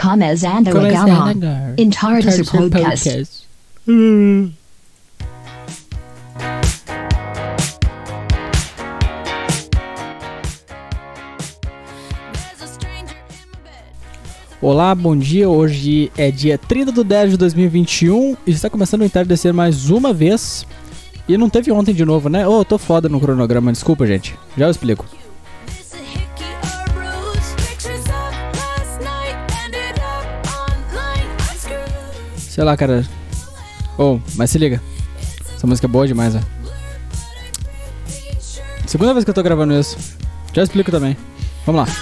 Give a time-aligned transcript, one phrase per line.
[0.00, 1.74] Começando agora.
[1.76, 3.46] Em tarde podcast.
[14.62, 15.46] Olá, bom dia.
[15.50, 20.14] Hoje é dia 30 de 10 de 2021 e está começando o entardecer mais uma
[20.14, 20.66] vez.
[21.28, 22.48] E não teve ontem de novo, né?
[22.48, 24.34] Oh, eu tô foda no cronograma, desculpa, gente.
[24.56, 25.04] Já eu explico.
[32.50, 33.06] Sei lá, cara.
[33.96, 34.82] Oh, mas se liga.
[35.54, 36.46] Essa música é boa demais, velho.
[38.88, 39.96] Segunda vez que eu tô gravando isso.
[40.52, 41.16] Já explico também.
[41.64, 41.94] Vamos lá.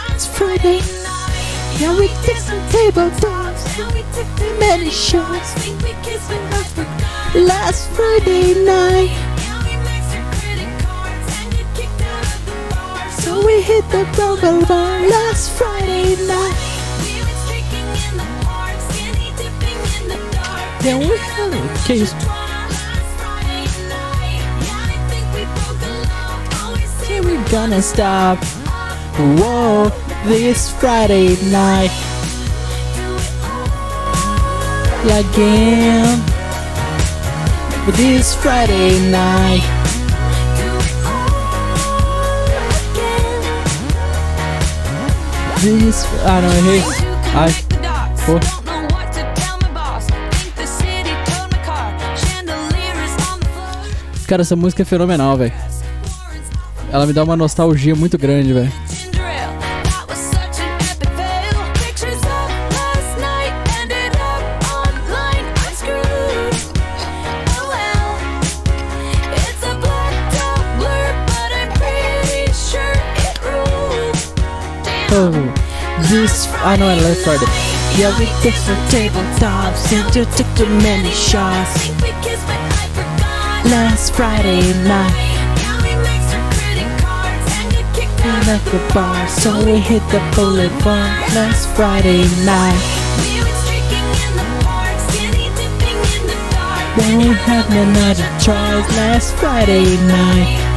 [1.79, 3.77] Yeah, we took some tabletops.
[3.77, 5.55] Yeah, we took too many shots.
[5.85, 7.47] We kissed when I forgot.
[7.47, 9.11] Last Friday night.
[9.37, 13.11] Yeah, we maxed our credit cards and get kicked out of the bar.
[13.21, 16.68] So we hit the Brogo bar last Friday night.
[20.89, 21.03] Dark.
[21.03, 22.13] Yeah, we had a case.
[27.09, 28.39] Yeah, we're gonna stop.
[29.39, 29.91] Whoa
[30.29, 31.91] this Friday night.
[35.05, 36.21] Again,
[37.87, 39.63] but this Friday night.
[45.63, 46.83] This, ah não, errei.
[47.35, 47.55] Ai,
[48.27, 48.58] pô.
[54.29, 55.55] Cara, essa música é fenomenal, velho.
[56.93, 58.71] Ela me dá uma nostalgia muito grande, velho.
[75.11, 77.47] Oh, this I know I left Friday.
[77.97, 82.58] Yeah, we some tabletops and you took too many shots.
[83.65, 85.13] Last Friday night.
[88.25, 92.81] We left the bar, so we hit the boulevard last Friday night.
[93.21, 96.97] We were drinking in the park, skinny dipping in the dark.
[96.97, 100.68] Then we had another tries last Friday night.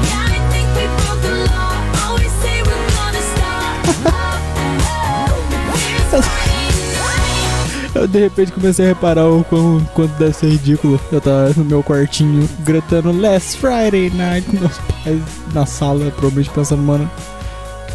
[8.01, 10.99] Eu de repente comecei a reparar o quão, quanto deve ser ridículo.
[11.11, 15.21] Eu tava no meu quartinho gritando Last Friday Night com meus pais
[15.53, 17.09] na sala, provavelmente pensando, mano,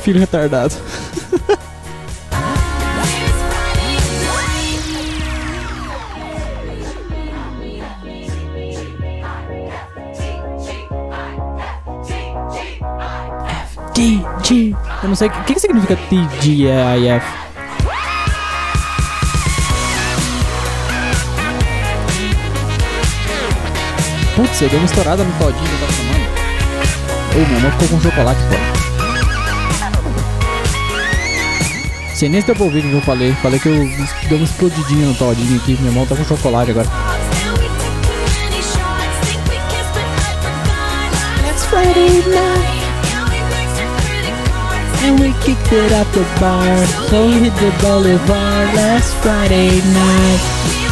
[0.03, 0.77] filho retardado.
[13.93, 14.77] FDG.
[15.03, 17.46] Eu não sei o que, que significa TGIF.
[24.37, 26.27] Putz, eu dei uma estourada no todinho que eu tava tomando.
[27.35, 28.77] Ô, mamãe ficou com chocolate fora.
[32.15, 33.33] Você nem se ouvir o que eu falei.
[33.43, 33.89] Falei que eu
[34.29, 35.79] dei uma explodidinha no todinho aqui.
[35.81, 36.87] Minha mão tá com chocolate agora.
[41.73, 42.77] Night
[45.03, 50.86] And we kicked it at the bar So hit the boulevard last Friday night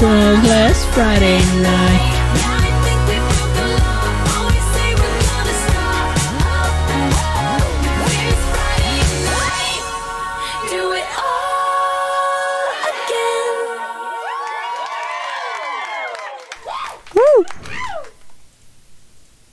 [0.00, 2.10] was last Friday night.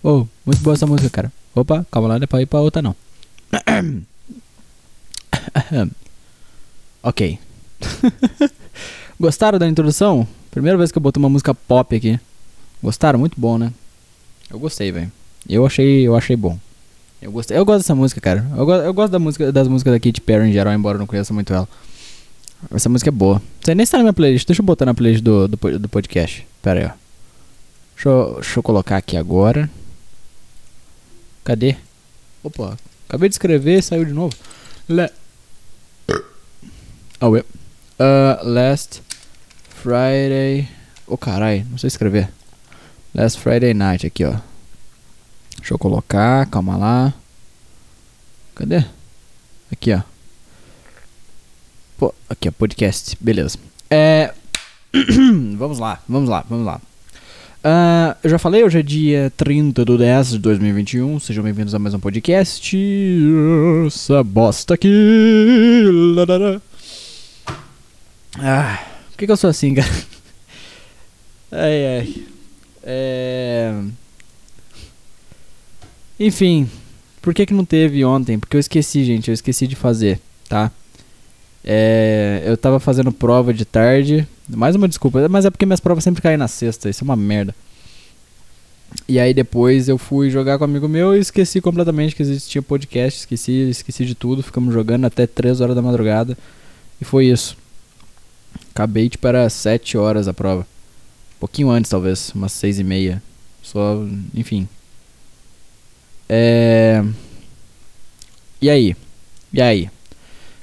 [0.03, 1.31] Oh, muito boa essa música, cara.
[1.53, 2.95] Opa, calma lá, não é pra ir pra outra não.
[7.03, 7.37] ok.
[9.21, 10.27] Gostaram da introdução?
[10.49, 12.19] Primeira vez que eu boto uma música pop aqui.
[12.81, 13.19] Gostaram?
[13.19, 13.71] Muito bom, né?
[14.49, 15.11] Eu gostei, velho.
[15.47, 16.57] Eu achei, eu achei bom.
[17.21, 17.55] Eu gostei.
[17.55, 18.43] Eu gosto dessa música, cara.
[18.57, 20.99] Eu, go eu gosto da música, das músicas da Katy Perry em geral, embora eu
[21.01, 21.69] não conheça muito ela.
[22.71, 23.39] Essa música é boa.
[23.61, 24.47] Você nem está na minha playlist.
[24.47, 26.47] Deixa eu botar na playlist do, do, do podcast.
[26.63, 26.91] Pera aí, ó.
[27.93, 29.69] Deixa eu, deixa eu colocar aqui agora.
[31.43, 31.75] Cadê?
[32.43, 32.75] Opa,
[33.07, 34.33] acabei de escrever e saiu de novo.
[34.89, 35.11] Le
[37.21, 37.43] oh, uh,
[38.41, 39.03] last
[39.81, 40.67] Friday.
[41.07, 42.29] Ô oh, carai, não sei escrever.
[43.15, 44.35] Last Friday Night aqui, ó.
[45.57, 47.13] Deixa eu colocar, calma lá.
[48.53, 48.85] Cadê?
[49.71, 50.01] Aqui, ó.
[51.97, 53.17] Pô, aqui, ó, podcast.
[53.19, 53.57] Beleza.
[53.89, 54.31] É.
[55.57, 56.79] vamos lá, vamos lá, vamos lá.
[57.63, 61.19] Uh, eu já falei, hoje é dia 30 de 10 de 2021.
[61.19, 62.77] Sejam bem-vindos a mais um podcast.
[63.87, 66.15] Essa bosta aqui.
[68.39, 68.90] Ah,
[69.21, 69.87] que, que eu sou assim, cara?
[71.51, 72.23] Ai, ai.
[72.83, 73.73] É...
[76.19, 76.69] Enfim,
[77.21, 78.39] por que, que não teve ontem?
[78.39, 79.27] Porque eu esqueci, gente.
[79.27, 80.19] Eu esqueci de fazer,
[80.49, 80.71] tá?
[81.63, 82.41] É...
[82.45, 84.27] Eu tava fazendo prova de tarde.
[84.49, 86.89] Mais uma desculpa, mas é porque minhas provas sempre caem na sexta.
[86.89, 87.53] Isso é uma merda.
[89.07, 92.61] E aí depois eu fui jogar com um amigo meu e esqueci completamente que existia
[92.61, 96.37] podcast, esqueci, esqueci de tudo, ficamos jogando até 3 horas da madrugada.
[96.99, 97.60] E foi isso.
[98.73, 100.61] Acabei tipo era 7 horas a prova.
[100.61, 103.23] Um pouquinho antes talvez, umas 6 e meia.
[103.61, 104.03] Só,
[104.33, 104.67] enfim.
[106.27, 107.03] É...
[108.61, 108.95] E aí?
[109.51, 109.89] E aí?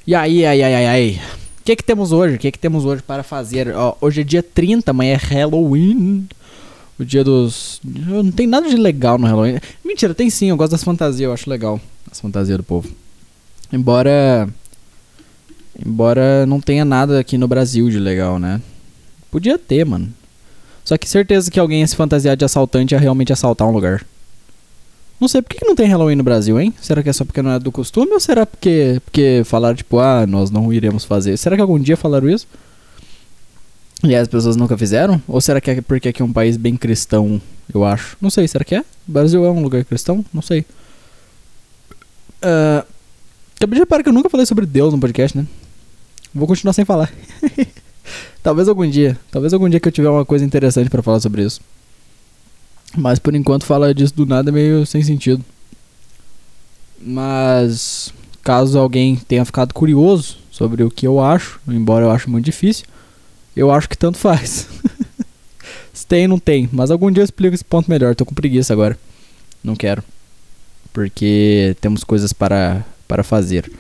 [0.07, 1.21] E aí, ai, ai, ai, ai.
[1.61, 2.37] O que que temos hoje?
[2.37, 3.75] O que que temos hoje para fazer?
[3.77, 6.27] Ó, hoje é dia 30, amanhã é Halloween.
[6.99, 7.81] O dia dos.
[7.85, 9.59] Não tem nada de legal no Halloween.
[9.85, 11.79] Mentira, tem sim, eu gosto das fantasias, eu acho legal.
[12.11, 12.89] As fantasias do povo.
[13.71, 14.49] Embora.
[15.85, 18.61] Embora não tenha nada aqui no Brasil de legal, né?
[19.31, 20.13] Podia ter, mano.
[20.85, 24.05] Só que certeza que alguém ia se fantasiar de assaltante ia realmente assaltar um lugar.
[25.21, 26.73] Não sei, por que não tem Halloween no Brasil, hein?
[26.81, 29.99] Será que é só porque não é do costume ou será porque, porque falaram, tipo,
[29.99, 31.37] ah, nós não iremos fazer?
[31.37, 32.47] Será que algum dia falaram isso?
[34.05, 35.21] E as pessoas nunca fizeram?
[35.27, 37.41] Ou será que é porque aqui é um país bem cristão,
[37.75, 38.17] eu acho?
[38.21, 38.81] Não sei, será que é?
[38.81, 40.25] O Brasil é um lugar cristão?
[40.33, 40.65] Não sei.
[42.41, 42.87] Uh,
[43.57, 45.45] acabei de reparar que eu nunca falei sobre Deus no podcast, né?
[46.39, 47.13] Vou continuar sem falar.
[48.43, 49.19] talvez algum dia.
[49.31, 51.61] Talvez algum dia que eu tiver uma coisa interessante para falar sobre isso.
[52.97, 55.45] Mas por enquanto falar disso do nada é meio sem sentido.
[57.01, 58.13] Mas
[58.43, 62.87] caso alguém tenha ficado curioso sobre o que eu acho, embora eu ache muito difícil,
[63.55, 64.69] eu acho que tanto faz.
[65.93, 66.69] Se tem, não tem.
[66.73, 68.15] Mas algum dia eu explico esse ponto melhor.
[68.15, 68.99] Tô com preguiça agora.
[69.63, 70.03] Não quero.
[70.93, 73.71] Porque temos coisas para, para fazer.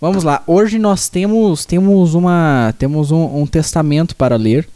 [0.00, 0.42] Vamos lá.
[0.46, 4.68] Hoje nós temos temos uma temos um, um testamento para ler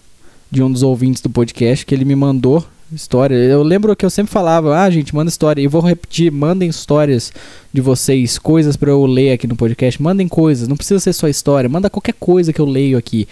[0.50, 3.34] de um dos ouvintes do podcast que ele me mandou história.
[3.34, 5.62] Eu lembro que eu sempre falava, ah, gente, manda história.
[5.62, 7.32] E vou repetir, mandem histórias
[7.72, 10.02] de vocês, coisas para eu ler aqui no podcast.
[10.02, 13.28] Mandem coisas, não precisa ser só história, manda qualquer coisa que eu leio aqui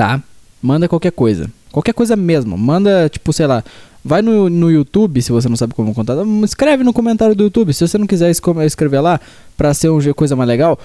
[0.00, 0.22] tá?
[0.62, 1.50] Manda qualquer coisa.
[1.70, 2.56] Qualquer coisa mesmo.
[2.56, 3.62] Manda, tipo, sei lá.
[4.02, 6.14] Vai no, no YouTube, se você não sabe como contar.
[6.42, 7.74] Escreve no comentário do YouTube.
[7.74, 9.20] Se você não quiser escrever lá,
[9.56, 10.78] pra ser uma coisa mais legal,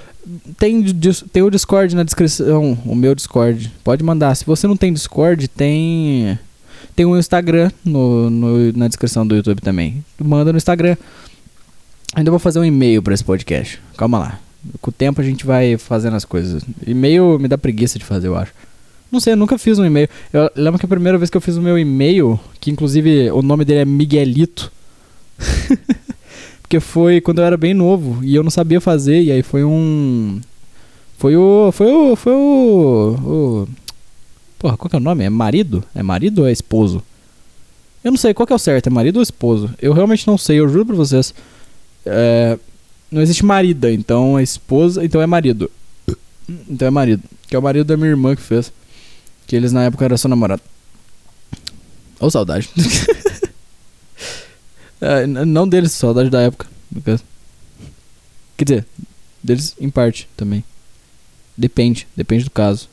[0.58, 0.84] tem,
[1.32, 2.78] tem o Discord na descrição.
[2.86, 3.72] O meu Discord.
[3.84, 4.36] Pode mandar.
[4.36, 6.38] Se você não tem Discord, tem.
[6.94, 10.04] Tem um Instagram no, no, na descrição do YouTube também.
[10.22, 10.98] Manda no Instagram.
[12.14, 13.82] Ainda vou fazer um e-mail para esse podcast.
[13.98, 14.40] Calma lá.
[14.82, 16.64] Com o tempo a gente vai fazendo as coisas.
[16.86, 18.52] E-mail me dá preguiça de fazer, eu acho.
[19.12, 20.10] Não sei, eu nunca fiz um e-mail.
[20.34, 23.42] Eu lembro que a primeira vez que eu fiz o meu e-mail, que inclusive o
[23.42, 24.72] nome dele é Miguelito.
[26.62, 29.64] Porque foi quando eu era bem novo e eu não sabia fazer, e aí foi
[29.64, 30.42] um.
[31.18, 31.72] Foi o.
[31.72, 32.16] Foi o.
[32.16, 33.16] Foi o.
[33.24, 33.68] o
[34.58, 35.24] porra, qual que é o nome?
[35.24, 35.84] É marido?
[35.94, 37.04] É marido ou é esposo?
[38.04, 39.70] Eu não sei qual que é o certo, é marido ou esposo?
[39.82, 41.34] Eu realmente não sei, eu juro pra vocês.
[42.06, 42.58] É,
[43.12, 45.70] não existe marida, então é esposa, então é marido.
[46.70, 47.24] Então é marido.
[47.48, 48.72] Que é o marido da minha irmã que fez.
[49.48, 50.62] Que eles na época eram só namorado.
[52.20, 52.70] Ou saudade.
[55.02, 56.68] é, não deles, saudade da época.
[58.58, 58.86] Quer dizer,
[59.44, 60.64] deles em parte também.
[61.58, 62.90] Depende, depende do caso.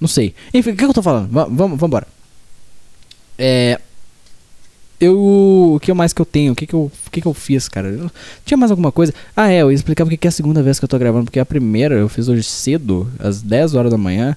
[0.00, 0.34] Não sei.
[0.52, 1.28] Enfim, o que, eu tô falando?
[1.30, 2.06] vamos, vamos embora.
[3.38, 3.80] É.
[5.00, 5.74] Eu.
[5.74, 6.52] O que mais que eu tenho?
[6.52, 7.88] O que, que, eu, o que, que eu fiz, cara?
[7.88, 8.10] Eu,
[8.44, 9.14] tinha mais alguma coisa?
[9.36, 11.26] Ah, é, eu ia explicar porque é a segunda vez que eu tô gravando.
[11.26, 14.36] Porque a primeira eu fiz hoje cedo, às 10 horas da manhã.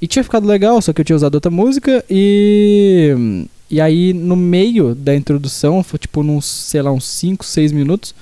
[0.00, 3.46] E tinha ficado legal, só que eu tinha usado outra música e.
[3.70, 8.12] E aí, no meio da introdução, foi tipo, uns, sei lá, uns 5, 6 minutos.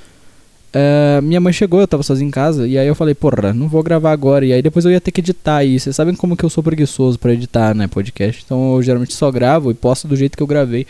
[0.69, 3.67] Uh, minha mãe chegou, eu tava sozinho em casa, e aí eu falei, porra, não
[3.67, 4.45] vou gravar agora.
[4.45, 5.65] E aí depois eu ia ter que editar.
[5.65, 8.43] E vocês sabem como que eu sou preguiçoso para editar, né, podcast.
[8.45, 10.87] Então eu geralmente só gravo e posto do jeito que eu gravei,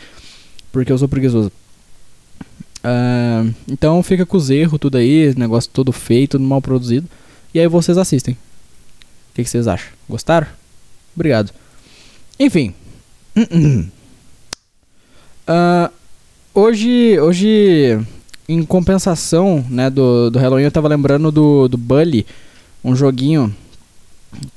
[0.71, 1.51] porque eu sou preguiçoso.
[2.83, 7.07] Uh, então fica com os erros, tudo aí, negócio todo feito, tudo mal produzido.
[7.53, 8.33] E aí vocês assistem.
[8.33, 9.89] O que, que vocês acham?
[10.09, 10.58] Gostaram?
[11.19, 11.51] Obrigado.
[12.39, 12.73] Enfim.
[15.45, 15.91] Uh,
[16.55, 17.99] hoje, hoje,
[18.47, 22.25] em compensação né, do, do Halloween, eu tava lembrando do, do Bully,
[22.81, 23.53] um joguinho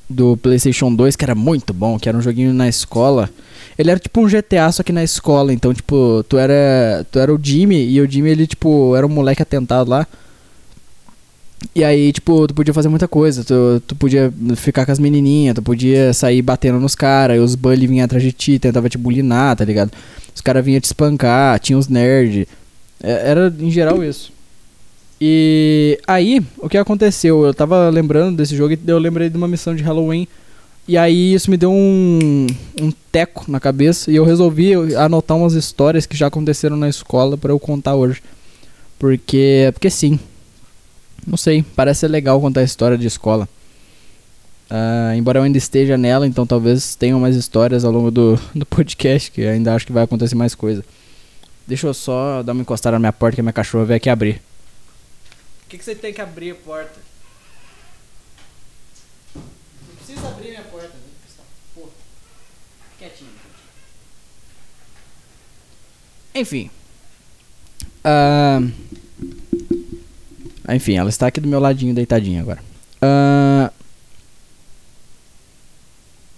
[0.08, 3.28] do PlayStation 2 que era muito bom, que era um joguinho na escola.
[3.76, 5.52] Ele era tipo um GTA, só que na escola.
[5.52, 9.10] Então, tipo, tu era, tu era o Jimmy e o Jimmy, ele, tipo, era um
[9.10, 10.06] moleque atentado lá.
[11.74, 13.44] E aí, tipo, tu podia fazer muita coisa.
[13.44, 17.54] Tu, tu podia ficar com as menininhas, tu podia sair batendo nos caras, e os
[17.54, 19.90] bully vinham atrás de ti, tentava te bulinar, tá ligado?
[20.34, 22.46] Os caras vinham te espancar, tinha os nerds.
[23.02, 24.32] É, era em geral isso.
[25.20, 27.44] E aí, o que aconteceu?
[27.44, 30.26] Eu tava lembrando desse jogo e eu lembrei de uma missão de Halloween.
[30.86, 32.46] E aí isso me deu um,
[32.80, 37.36] um teco na cabeça e eu resolvi anotar umas histórias que já aconteceram na escola
[37.38, 38.20] para eu contar hoje.
[38.98, 40.18] Porque, porque sim.
[41.26, 43.48] Não sei, parece ser legal contar a história de escola.
[44.70, 48.64] Uh, embora eu ainda esteja nela, então talvez tenham mais histórias ao longo do, do
[48.64, 50.84] podcast, que ainda acho que vai acontecer mais coisa.
[51.66, 54.08] Deixa eu só dar uma encostada na minha porta que a minha cachorra veio aqui
[54.08, 54.40] abrir.
[55.60, 56.98] Por que, que você tem que abrir a porta?
[59.34, 59.42] Não
[59.96, 61.44] precisa abrir minha porta, né?
[61.74, 61.88] Pô.
[62.98, 63.30] Quietinho.
[66.34, 66.70] Enfim.
[68.04, 68.72] Uh,
[70.68, 72.60] enfim, ela está aqui do meu ladinho, deitadinha agora.
[73.02, 73.70] Uh,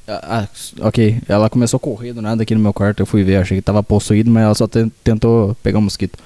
[0.06, 0.48] ah,
[0.80, 1.18] ok.
[1.28, 3.00] Ela começou a correr do nada aqui no meu quarto.
[3.00, 4.66] Eu fui ver, achei que tava possuído, mas ela só
[5.02, 6.18] tentou pegar um mosquito.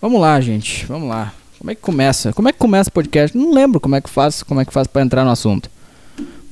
[0.00, 0.86] Vamos lá, gente.
[0.86, 1.32] Vamos lá.
[1.58, 2.32] Como é que começa?
[2.32, 3.36] Como é que começa o podcast?
[3.36, 5.70] Não lembro como é que faz, como é que faz para entrar no assunto.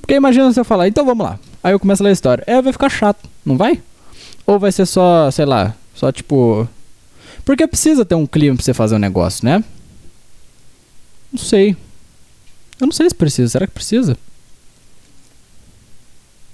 [0.01, 1.39] Porque imagina se eu falar, então vamos lá.
[1.65, 2.45] Aí eu começo a ler a história.
[2.47, 3.83] É, vai ficar chato, não vai?
[4.47, 6.69] Ou vai ser só, sei lá, só tipo
[7.45, 9.63] porque precisa ter um clima pra você fazer um negócio, né?
[11.31, 11.77] Não sei.
[12.81, 13.51] Eu não sei se precisa.
[13.51, 14.17] Será que precisa?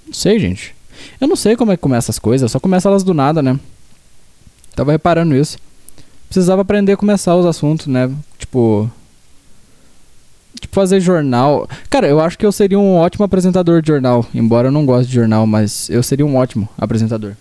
[0.05, 0.75] Não sei, gente.
[1.19, 2.51] Eu não sei como é que começa as coisas.
[2.51, 3.57] Só começa elas do nada, né?
[4.75, 5.57] Tava reparando isso.
[6.27, 8.13] Precisava aprender a começar os assuntos, né?
[8.37, 8.91] Tipo.
[10.61, 11.67] Tipo, fazer jornal.
[11.89, 14.25] Cara, eu acho que eu seria um ótimo apresentador de jornal.
[14.33, 17.35] Embora eu não goste de jornal, mas eu seria um ótimo apresentador.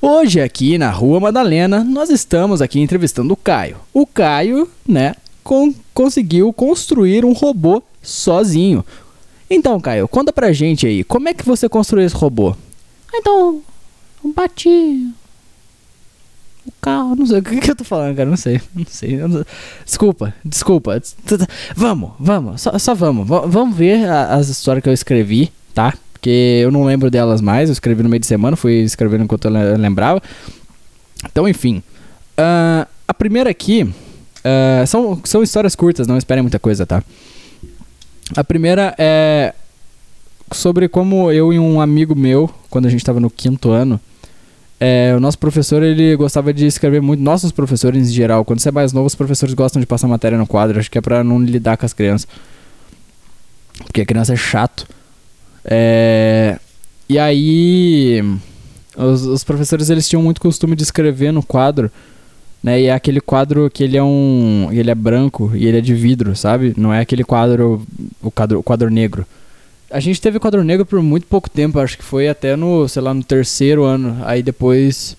[0.00, 3.76] Hoje aqui na Rua Madalena, nós estamos aqui entrevistando o Caio.
[3.94, 8.84] O Caio, né, con conseguiu construir um robô sozinho.
[9.48, 12.54] Então, Caio, conta pra gente aí, como é que você construiu esse robô?
[13.14, 13.62] Então,
[14.24, 15.08] eu bati
[16.66, 19.16] o carro, não sei o que, que eu tô falando, cara, não sei, não sei.
[19.16, 19.44] Não...
[19.84, 21.00] Desculpa, desculpa.
[21.76, 23.26] Vamos, vamos, só, só vamos.
[23.26, 25.94] Vamos ver as histórias que eu escrevi, tá?
[26.22, 27.68] porque eu não lembro delas mais.
[27.68, 30.22] Eu escrevi no meio de semana, fui escrevendo enquanto eu lembrava.
[31.26, 31.82] Então, enfim.
[32.38, 37.02] Uh, a primeira aqui uh, são, são histórias curtas, não esperem muita coisa, tá?
[38.36, 39.52] A primeira é
[40.52, 44.00] sobre como eu e um amigo meu, quando a gente estava no quinto ano,
[44.84, 47.22] é, o nosso professor ele gostava de escrever muito.
[47.22, 50.36] Nossos professores em geral, quando você é mais novo, os professores gostam de passar matéria
[50.36, 50.80] no quadro.
[50.80, 52.26] Acho que é pra não lidar com as crianças.
[53.84, 54.88] Porque a criança é chato.
[55.64, 56.58] É,
[57.08, 58.24] e aí,
[58.96, 61.88] os, os, professores eles tinham muito costume de escrever no quadro,
[62.60, 62.80] né?
[62.80, 65.94] E é aquele quadro que ele é um, ele é branco e ele é de
[65.94, 66.74] vidro, sabe?
[66.76, 67.86] Não é aquele quadro,
[68.20, 69.24] o quadro, o quadro negro.
[69.92, 73.02] A gente teve quadro negro por muito pouco tempo, acho que foi até no, sei
[73.02, 74.18] lá, no terceiro ano.
[74.24, 75.16] Aí depois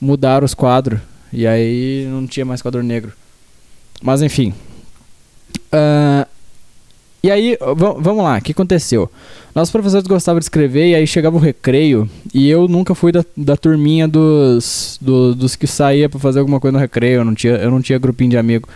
[0.00, 1.00] mudaram os quadros
[1.32, 3.12] e aí não tinha mais quadro negro.
[4.02, 4.52] Mas enfim.
[5.72, 6.26] Uh,
[7.22, 9.10] e aí, vamos lá, o que aconteceu?
[9.54, 13.24] Nossos professores gostavam de escrever e aí chegava o recreio e eu nunca fui da,
[13.36, 17.34] da turminha dos, do, dos que saía para fazer alguma coisa no recreio, eu não,
[17.34, 18.68] tinha, eu não tinha grupinho de amigo.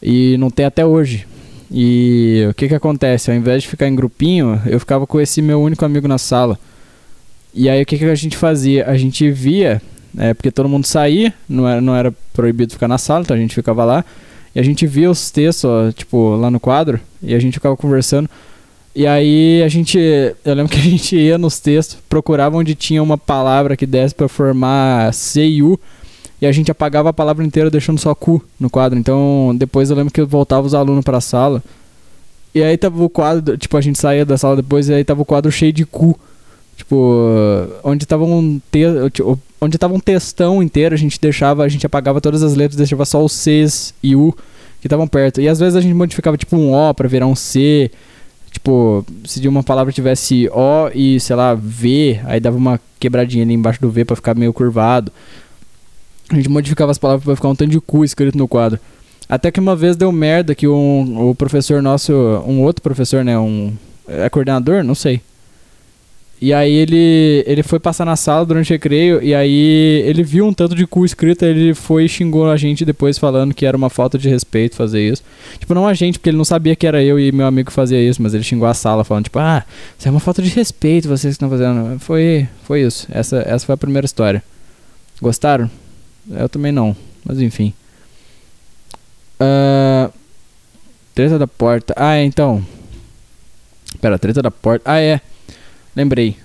[0.00, 1.26] E não tem até hoje.
[1.70, 3.30] E o que que acontece?
[3.30, 6.58] Ao invés de ficar em grupinho, eu ficava com esse meu único amigo na sala.
[7.52, 8.86] E aí o que que a gente fazia?
[8.86, 9.80] A gente via,
[10.16, 13.40] é, porque todo mundo saía, não era, não era proibido ficar na sala, então a
[13.40, 14.04] gente ficava lá.
[14.54, 17.76] E a gente via os textos, ó, tipo, lá no quadro, e a gente ficava
[17.76, 18.28] conversando.
[18.94, 19.98] E aí a gente.
[19.98, 24.14] Eu lembro que a gente ia nos textos, procurava onde tinha uma palavra que desse
[24.14, 25.44] para formar C
[26.40, 28.98] e a gente apagava a palavra inteira deixando só cu no quadro.
[28.98, 31.62] Então depois eu lembro que eu voltava os alunos pra sala.
[32.54, 35.22] E aí tava o quadro, tipo, a gente saía da sala depois e aí tava
[35.22, 36.18] o quadro cheio de cu.
[36.76, 39.10] Tipo, onde tava um texto.
[39.10, 42.76] Tipo, onde tava um textão inteiro, a gente deixava, a gente apagava todas as letras,
[42.76, 44.34] deixava só os Cs e U
[44.80, 45.40] que estavam perto.
[45.40, 47.90] E às vezes a gente modificava tipo um O para virar um C.
[48.50, 53.44] Tipo, se de uma palavra tivesse O e, sei lá, V, aí dava uma quebradinha
[53.44, 55.12] ali embaixo do V para ficar meio curvado.
[56.30, 58.80] A gente modificava as palavras para ficar um tanto de cu escrito no quadro.
[59.28, 62.12] Até que uma vez deu merda que um, o professor nosso,
[62.46, 63.72] um outro professor, né, um
[64.08, 65.20] é coordenador, não sei.
[66.40, 70.46] E aí ele, ele foi passar na sala durante o recreio e aí ele viu
[70.46, 73.74] um tanto de cu escrito, ele foi e xingou a gente depois falando que era
[73.74, 75.22] uma falta de respeito fazer isso.
[75.58, 77.72] Tipo, não a gente, porque ele não sabia que era eu e meu amigo que
[77.72, 79.64] fazia isso, mas ele xingou a sala falando tipo, ah,
[79.98, 81.98] isso é uma falta de respeito vocês que estão fazendo.
[82.00, 83.08] Foi, foi isso.
[83.10, 84.42] Essa, essa foi a primeira história.
[85.22, 85.70] Gostaram?
[86.30, 87.72] Eu também não, mas enfim.
[89.40, 90.12] Uh,
[91.14, 91.94] treta da porta.
[91.96, 92.64] Ah, é, então.
[94.00, 94.90] Pera, treta da porta.
[94.90, 95.20] Ah, é.
[95.94, 96.36] Lembrei.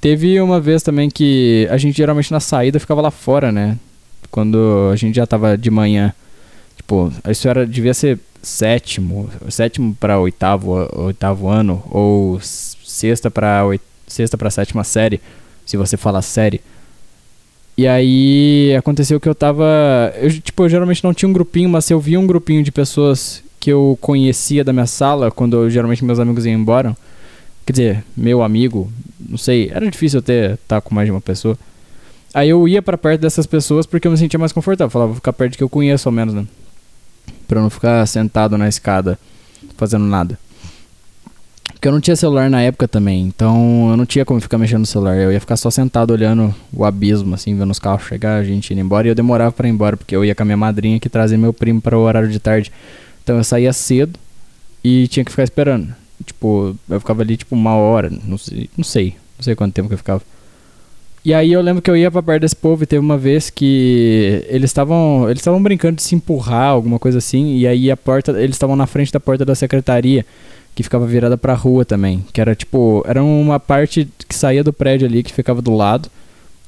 [0.00, 3.76] Teve uma vez também que a gente geralmente na saída ficava lá fora, né?
[4.30, 6.14] Quando a gente já tava de manhã.
[6.76, 13.62] Tipo, isso era, devia ser sétimo, sétimo para oitavo, oitavo ano, ou sexta para
[14.06, 15.20] sexta para sétima série,
[15.66, 16.60] se você falar série.
[17.78, 19.64] E aí aconteceu que eu tava,
[20.20, 22.70] eu, tipo, eu geralmente não tinha um grupinho, mas se eu via um grupinho de
[22.70, 26.96] pessoas que eu conhecia da minha sala, quando eu, geralmente meus amigos iam embora,
[27.68, 31.12] Quer dizer, meu amigo, não sei, era difícil eu ter estar tá com mais de
[31.12, 31.54] uma pessoa.
[32.32, 34.88] Aí eu ia para perto dessas pessoas porque eu me sentia mais confortável.
[34.88, 36.46] Falava, vou ficar perto de que eu conheço ao menos, né?
[37.46, 39.18] Pra eu não ficar sentado na escada
[39.76, 40.38] fazendo nada.
[41.78, 44.80] Porque eu não tinha celular na época também, então eu não tinha como ficar mexendo
[44.80, 45.16] no celular.
[45.16, 48.72] Eu ia ficar só sentado olhando o abismo, assim, vendo os carros chegar, a gente
[48.72, 49.06] indo embora.
[49.06, 51.38] E eu demorava para ir embora, porque eu ia com a minha madrinha que trazia
[51.38, 52.72] meu primo para o horário de tarde.
[53.22, 54.18] Então eu saía cedo
[54.82, 55.94] e tinha que ficar esperando.
[56.24, 59.86] Tipo, eu ficava ali tipo uma hora, não sei, não sei, não sei quanto tempo
[59.86, 60.22] que eu ficava.
[61.24, 63.50] E aí eu lembro que eu ia pra perto desse povo e teve uma vez
[63.50, 67.96] que eles estavam eles estavam brincando de se empurrar, alguma coisa assim, e aí a
[67.96, 70.26] porta, eles estavam na frente da porta da secretaria,
[70.78, 74.72] que ficava virada pra rua também, que era tipo, era uma parte que saía do
[74.72, 76.08] prédio ali que ficava do lado.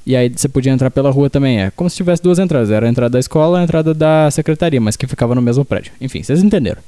[0.05, 2.85] E aí você podia entrar pela rua também, é como se tivesse duas entradas, era
[2.85, 5.93] a entrada da escola e a entrada da secretaria, mas que ficava no mesmo prédio.
[6.01, 6.81] Enfim, vocês entenderam.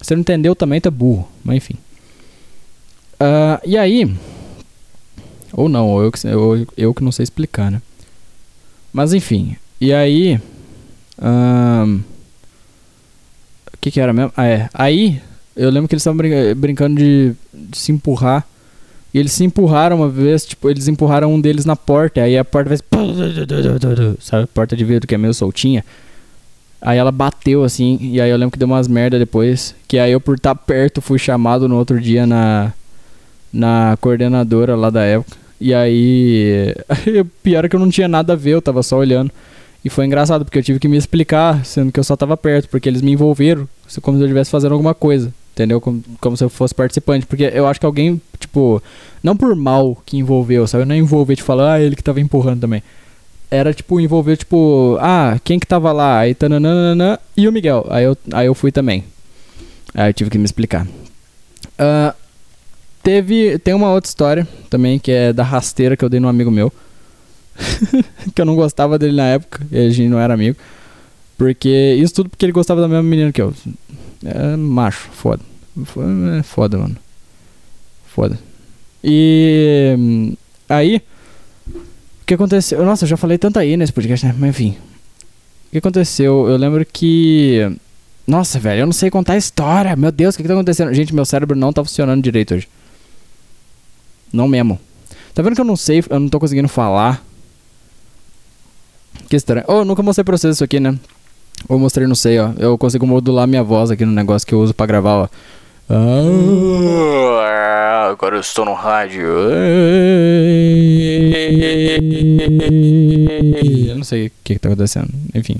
[0.00, 1.74] Você não entendeu também, tá burro, mas enfim.
[3.14, 4.14] Uh, e aí.
[5.52, 7.82] Ou não, ou eu, eu, eu que não sei explicar, né?
[8.92, 9.56] Mas enfim.
[9.80, 10.40] E aí.
[11.18, 12.00] O
[13.80, 14.32] que que era mesmo?
[14.36, 14.70] Ah, é.
[14.72, 15.20] Aí.
[15.56, 18.46] Eu lembro que eles estavam brin brincando de, de, se empurrar.
[19.12, 22.22] E eles se empurraram uma vez, tipo, eles empurraram um deles na porta.
[22.22, 22.82] Aí a porta fez.
[24.20, 25.84] Sabe, porta de vidro que é meio soltinha.
[26.80, 29.74] Aí ela bateu assim, e aí eu lembro que deu umas merda depois.
[29.86, 32.72] Que aí eu, por estar tá perto, fui chamado no outro dia na,
[33.52, 35.36] na coordenadora lá da época.
[35.60, 36.74] E aí,
[37.42, 39.30] pior é que eu não tinha nada a ver, eu tava só olhando.
[39.84, 42.68] E foi engraçado, porque eu tive que me explicar, sendo que eu só tava perto,
[42.68, 43.68] porque eles me envolveram,
[44.02, 45.80] como se eu estivesse fazendo alguma coisa, entendeu?
[45.80, 47.26] Como, como se eu fosse participante.
[47.26, 48.82] Porque eu acho que alguém, tipo,
[49.22, 50.84] não por mal que envolveu, sabe?
[50.84, 52.82] Não envolver de falar, ah, ele que tava empurrando também.
[53.50, 56.20] Era tipo, envolver, tipo, ah, quem que tava lá?
[56.20, 57.86] Aí, tananana, e o Miguel.
[57.90, 59.04] Aí eu, aí eu fui também.
[59.94, 60.86] Aí eu tive que me explicar.
[60.86, 62.14] Uh,
[63.02, 66.50] Teve, tem uma outra história também, que é da rasteira que eu dei num amigo
[66.50, 66.72] meu.
[68.34, 70.56] que eu não gostava dele na época, e a gente não era amigo.
[71.38, 73.54] Porque, isso tudo porque ele gostava da mesma menina que eu.
[74.22, 75.42] É macho, foda.
[76.38, 76.96] É foda, mano.
[78.06, 78.38] Foda.
[79.02, 80.36] E
[80.68, 81.02] aí,
[81.66, 82.84] o que aconteceu?
[82.84, 84.34] Nossa, eu já falei tanto aí nesse podcast, né?
[84.38, 84.76] Mas enfim.
[85.68, 86.48] O que aconteceu?
[86.48, 87.70] Eu lembro que.
[88.26, 89.96] Nossa, velho, eu não sei contar a história.
[89.96, 90.92] Meu Deus, o que, que tá acontecendo?
[90.92, 92.68] Gente, meu cérebro não tá funcionando direito hoje.
[94.32, 94.78] Não mesmo.
[95.34, 97.24] Tá vendo que eu não sei, eu não tô conseguindo falar?
[99.28, 99.64] Que estranho.
[99.68, 100.98] Oh, nunca mostrei pra vocês isso aqui, né?
[101.68, 102.52] Ou mostrei, não sei, ó.
[102.58, 105.28] Eu consigo modular minha voz aqui no negócio que eu uso pra gravar, ó.
[105.90, 107.50] Ah,
[108.10, 109.26] agora eu estou no rádio.
[113.88, 115.08] Eu não sei o que, que tá acontecendo.
[115.34, 115.56] Enfim.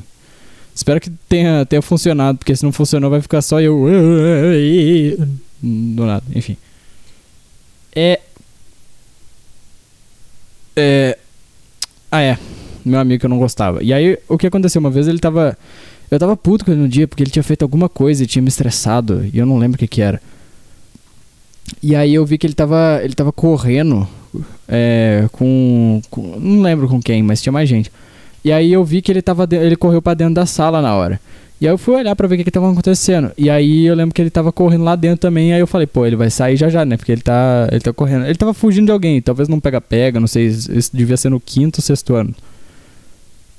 [0.75, 3.87] Espero que tenha, tenha funcionado, porque se não funcionou vai ficar só eu.
[5.63, 6.57] Do nada, enfim.
[7.95, 8.21] É
[10.77, 11.19] é...
[12.11, 12.39] Ah, é.
[12.85, 13.83] Meu amigo que eu não gostava.
[13.83, 14.81] E aí, o que aconteceu?
[14.81, 15.57] Uma vez ele tava.
[16.11, 18.43] Eu tava puto com ele no dia porque ele tinha feito alguma coisa e tinha
[18.43, 19.25] me estressado.
[19.33, 20.21] E eu não lembro o que que era.
[21.83, 23.01] E aí eu vi que ele tava.
[23.03, 24.09] Ele tava correndo.
[24.69, 27.91] É, com, com, Não lembro com quem, mas tinha mais gente.
[28.45, 29.47] E aí eu vi que ele tava.
[29.51, 31.21] Ele correu para dentro da sala na hora.
[31.61, 33.33] E aí eu fui olhar pra ver o que que tava acontecendo.
[33.37, 35.53] E aí eu lembro que ele tava correndo lá dentro também.
[35.53, 36.97] Aí eu falei, pô, ele vai sair já já, né?
[36.97, 38.25] Porque ele tá, ele tá correndo.
[38.25, 39.21] Ele tava fugindo de alguém.
[39.21, 40.47] Talvez não pega-pega, não sei.
[40.47, 42.35] Isso devia ser no quinto, sexto ano.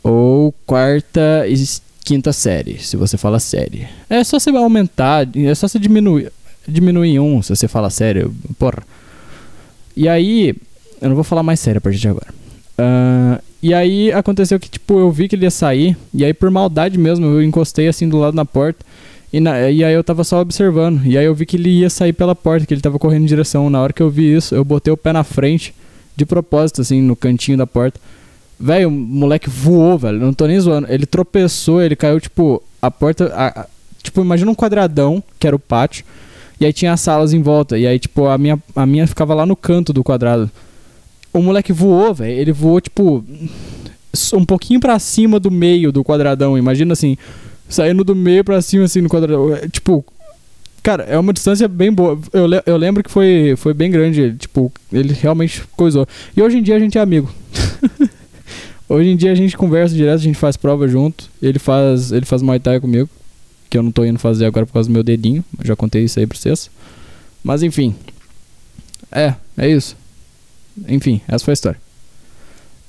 [0.04, 1.46] Ou quarta
[2.04, 3.88] quinta série, se você fala série.
[4.10, 6.32] É só você aumentar, é só você diminuir,
[6.68, 8.34] diminuir um se você fala sério.
[8.58, 8.84] Porra.
[9.96, 10.56] E aí,
[11.02, 12.34] eu não vou falar mais sério a partir de agora.
[12.80, 15.96] Uh, e aí aconteceu que, tipo, eu vi que ele ia sair.
[16.14, 18.84] E aí, por maldade mesmo, eu encostei assim do lado da porta.
[19.32, 21.06] E, na, e aí eu tava só observando.
[21.06, 23.28] E aí eu vi que ele ia sair pela porta, que ele tava correndo em
[23.28, 23.70] direção.
[23.70, 25.74] Na hora que eu vi isso, eu botei o pé na frente
[26.16, 28.00] de propósito, assim, no cantinho da porta.
[28.62, 30.20] Velho, o moleque voou, velho.
[30.20, 30.88] Não tô nem zoando.
[30.90, 33.34] Ele tropeçou, ele caiu, tipo, a porta.
[33.34, 33.68] A, a,
[34.04, 36.06] tipo, imagina um quadradão, que era o pátio.
[36.60, 37.78] E aí tinha as salas em volta.
[37.78, 40.50] E aí, tipo, a minha, a minha ficava lá no canto do quadrado.
[41.34, 42.40] O moleque voou, velho.
[42.40, 43.26] Ele voou, tipo,
[44.34, 46.56] um pouquinho para cima do meio do quadradão.
[46.56, 47.18] Imagina assim,
[47.68, 49.56] saindo do meio para cima, assim, no quadradão.
[49.56, 50.06] É, tipo,
[50.84, 52.20] cara, é uma distância bem boa.
[52.32, 54.36] Eu, eu lembro que foi, foi bem grande.
[54.38, 56.08] Tipo, ele realmente coisou.
[56.38, 57.34] E hoje em dia a gente é amigo.
[58.94, 61.30] hoje em dia a gente conversa direto, a gente faz prova junto.
[61.42, 63.10] Ele faz, ele faz Muay Thai comigo
[63.72, 65.44] que eu não tô indo fazer agora por causa do meu dedinho.
[65.64, 66.70] Já contei isso aí pra vocês.
[67.42, 67.96] Mas enfim.
[69.10, 69.96] É, é isso.
[70.90, 71.80] Enfim, essa foi a história.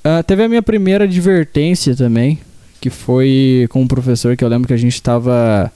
[0.05, 2.41] Uh, teve a minha primeira advertência também,
[2.81, 5.73] que foi com um professor que eu lembro que a gente tava.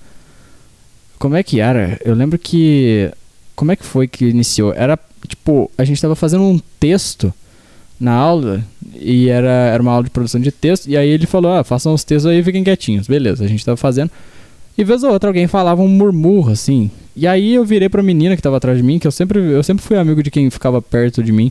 [1.20, 2.00] Como é que era?
[2.04, 3.08] Eu lembro que.
[3.54, 4.74] Como é que foi que iniciou?
[4.74, 7.32] Era tipo, a gente tava fazendo um texto
[7.98, 8.62] na aula
[8.94, 10.87] e era, era uma aula de produção de texto.
[10.88, 13.06] E aí ele falou: Ah, façam os textos aí e fiquem quietinhos.
[13.06, 14.11] Beleza, a gente tava fazendo.
[14.76, 16.90] E vez ou outra alguém falava um murmurro assim.
[17.14, 19.62] E aí eu virei pra menina que tava atrás de mim, que eu sempre, eu
[19.62, 21.50] sempre fui amigo de quem ficava perto de mim.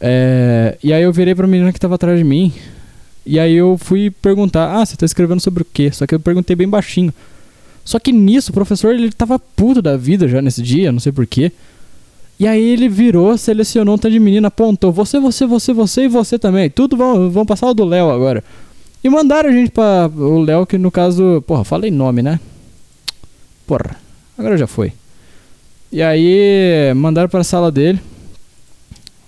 [0.00, 2.52] É, e aí eu virei pra menina que tava atrás de mim.
[3.26, 5.90] E aí eu fui perguntar: Ah, você tá escrevendo sobre o quê?
[5.92, 7.12] Só que eu perguntei bem baixinho.
[7.84, 11.12] Só que nisso, o professor ele tava puto da vida já nesse dia, não sei
[11.12, 11.52] porquê.
[12.38, 16.08] E aí ele virou, selecionou um tanto de menina, apontou: Você, você, você, você e
[16.08, 16.70] você também.
[16.70, 18.44] Tudo vão, vão passar o do Léo agora.
[19.02, 21.42] E mandaram a gente pra o Léo, que no caso.
[21.46, 22.38] Porra, falei nome, né?
[23.66, 23.96] Porra,
[24.36, 24.92] agora já foi.
[25.90, 28.00] E aí mandaram pra sala dele.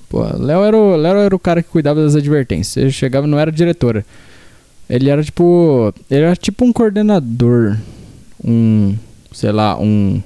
[0.09, 2.77] Pô, Léo era, o, Léo era o cara que cuidava das advertências.
[2.77, 4.05] Ele chegava, não era diretora.
[4.89, 5.95] Ele era tipo.
[6.11, 7.77] Ele era tipo um coordenador.
[8.45, 8.97] Um.
[9.33, 10.21] Sei lá, um.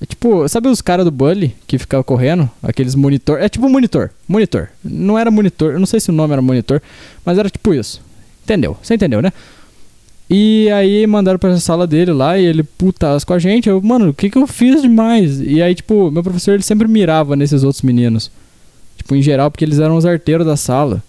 [0.00, 2.50] É tipo, sabe os caras do Bully que ficavam correndo?
[2.62, 3.40] Aqueles monitor.
[3.40, 4.10] É tipo monitor.
[4.28, 4.68] Monitor.
[4.84, 5.72] Não era monitor.
[5.72, 6.82] Eu não sei se o nome era monitor.
[7.24, 8.02] Mas era tipo isso.
[8.44, 8.76] Entendeu?
[8.82, 9.32] Você entendeu, né?
[10.28, 13.68] E aí mandaram pra sala dele lá e ele putas com a gente.
[13.68, 15.40] Eu, mano, o que que eu fiz demais?
[15.40, 18.30] E aí, tipo, meu professor ele sempre mirava nesses outros meninos.
[18.96, 21.02] Tipo, em geral, porque eles eram os arteiros da sala.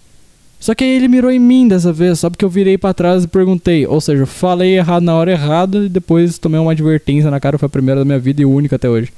[0.60, 3.24] Só que aí ele mirou em mim dessa vez, só porque eu virei para trás
[3.24, 3.86] e perguntei.
[3.86, 7.58] Ou seja, falei errado na hora errada e depois tomei uma advertência na cara.
[7.58, 9.12] Foi a primeira da minha vida e única até hoje.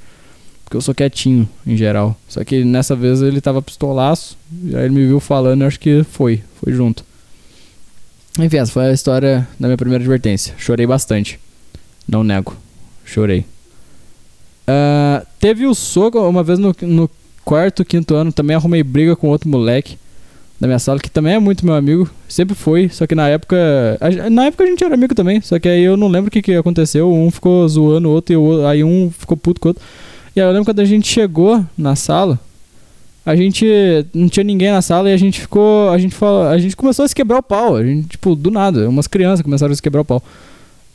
[0.63, 2.15] Porque eu sou quietinho, em geral.
[2.27, 4.37] Só que nessa vez ele tava pistolaço.
[4.63, 6.43] E aí ele me viu falando e acho que foi.
[6.61, 7.03] Foi junto.
[8.39, 10.53] Enfim, essa foi a história da minha primeira advertência.
[10.59, 11.39] Chorei bastante.
[12.07, 12.55] Não nego.
[13.03, 13.45] Chorei.
[14.67, 17.09] Uh, teve o soco uma vez no, no
[17.43, 18.31] quarto, quinto ano.
[18.31, 19.97] Também arrumei briga com outro moleque
[20.61, 22.07] da minha sala, que também é muito meu amigo.
[22.29, 23.57] Sempre foi, só que na época.
[23.99, 25.41] A, na época a gente era amigo também.
[25.41, 27.11] Só que aí eu não lembro o que, que aconteceu.
[27.11, 29.83] Um ficou zoando o outro e o, aí um ficou puto com o outro.
[30.35, 32.39] E aí eu lembro quando a gente chegou na sala
[33.25, 33.65] a gente
[34.13, 37.05] não tinha ninguém na sala e a gente ficou, a gente falou, a gente começou
[37.05, 39.81] a se quebrar o pau, a gente tipo do nada, umas crianças começaram a se
[39.81, 40.23] quebrar o pau.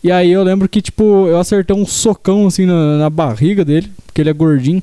[0.02, 3.88] E aí eu lembro que tipo, eu acertei um socão assim na, na barriga dele,
[4.04, 4.82] porque ele é gordinho.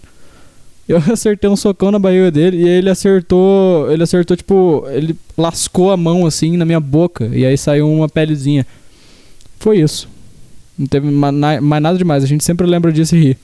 [0.87, 5.91] Eu acertei um socão na barriga dele e ele acertou, ele acertou tipo, ele lascou
[5.91, 8.65] a mão assim na minha boca e aí saiu uma pelezinha.
[9.59, 10.09] Foi isso.
[10.77, 13.37] Não teve mais nada demais, a gente sempre lembra disso e ri.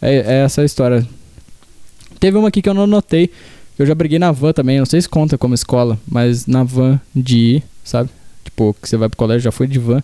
[0.00, 1.06] É, é essa a história.
[2.20, 3.30] Teve uma aqui que eu não notei.
[3.78, 7.00] Eu já briguei na van também, não sei se conta como escola, mas na van
[7.14, 8.10] de ir, sabe?
[8.44, 10.02] Tipo, que você vai pro colégio, já foi de van.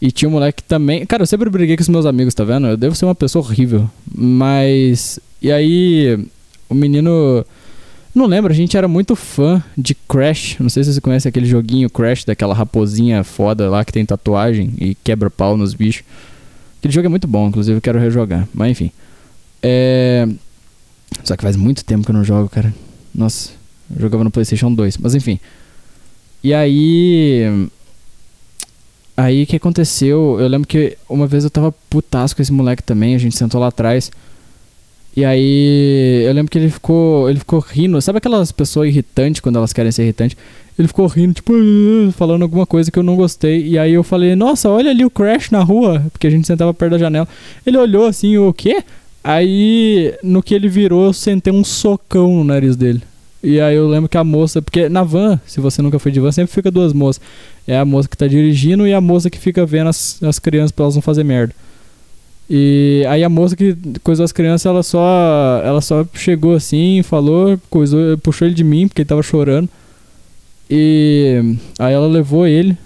[0.00, 1.04] E tinha um moleque também.
[1.06, 2.66] Cara, eu sempre briguei com os meus amigos, tá vendo?
[2.66, 3.90] Eu devo ser uma pessoa horrível.
[4.14, 5.18] Mas.
[5.40, 6.26] E aí.
[6.68, 7.44] O menino.
[8.14, 10.56] Não lembro, a gente era muito fã de Crash.
[10.58, 14.72] Não sei se você conhece aquele joguinho Crash, daquela raposinha foda lá que tem tatuagem
[14.78, 16.02] e quebra pau nos bichos.
[16.78, 18.48] Aquele jogo é muito bom, inclusive eu quero rejogar.
[18.52, 18.90] Mas enfim.
[19.62, 20.26] É.
[21.24, 22.74] Só que faz muito tempo que eu não jogo, cara.
[23.14, 23.50] Nossa,
[23.94, 24.98] eu jogava no PlayStation 2.
[24.98, 25.38] Mas enfim.
[26.42, 27.68] E aí.
[29.16, 30.38] Aí o que aconteceu?
[30.40, 33.14] Eu lembro que uma vez eu tava putasco com esse moleque também.
[33.14, 34.10] A gente sentou lá atrás.
[35.18, 37.28] E aí eu lembro que ele ficou.
[37.28, 38.00] Ele ficou rindo.
[38.00, 40.36] Sabe aquelas pessoas irritantes quando elas querem ser irritantes?
[40.78, 41.52] Ele ficou rindo, tipo,
[42.12, 43.66] falando alguma coisa que eu não gostei.
[43.66, 46.06] E aí eu falei, nossa, olha ali o Crash na rua.
[46.12, 47.26] Porque a gente sentava perto da janela.
[47.66, 48.84] Ele olhou assim, o quê?
[49.24, 53.02] Aí, no que ele virou, eu sentei um socão no nariz dele.
[53.42, 56.20] E aí eu lembro que a moça, porque na van, se você nunca foi de
[56.20, 57.20] van, sempre fica duas moças.
[57.66, 60.70] É a moça que tá dirigindo e a moça que fica vendo as, as crianças
[60.70, 61.52] pra elas não fazer merda.
[62.50, 67.60] E aí a moça que coisou as crianças, ela só ela só chegou assim, falou,
[67.68, 69.68] coisou, puxou ele de mim porque ele tava chorando.
[70.70, 72.76] E aí ela levou ele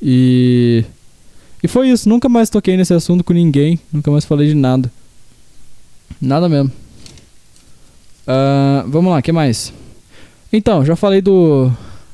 [0.00, 0.84] e
[1.62, 4.90] e foi isso, nunca mais toquei nesse assunto com ninguém, nunca mais falei de nada.
[6.20, 6.70] Nada mesmo.
[8.28, 9.72] Uh, vamos lá, que mais?
[10.52, 11.70] Então, já falei do.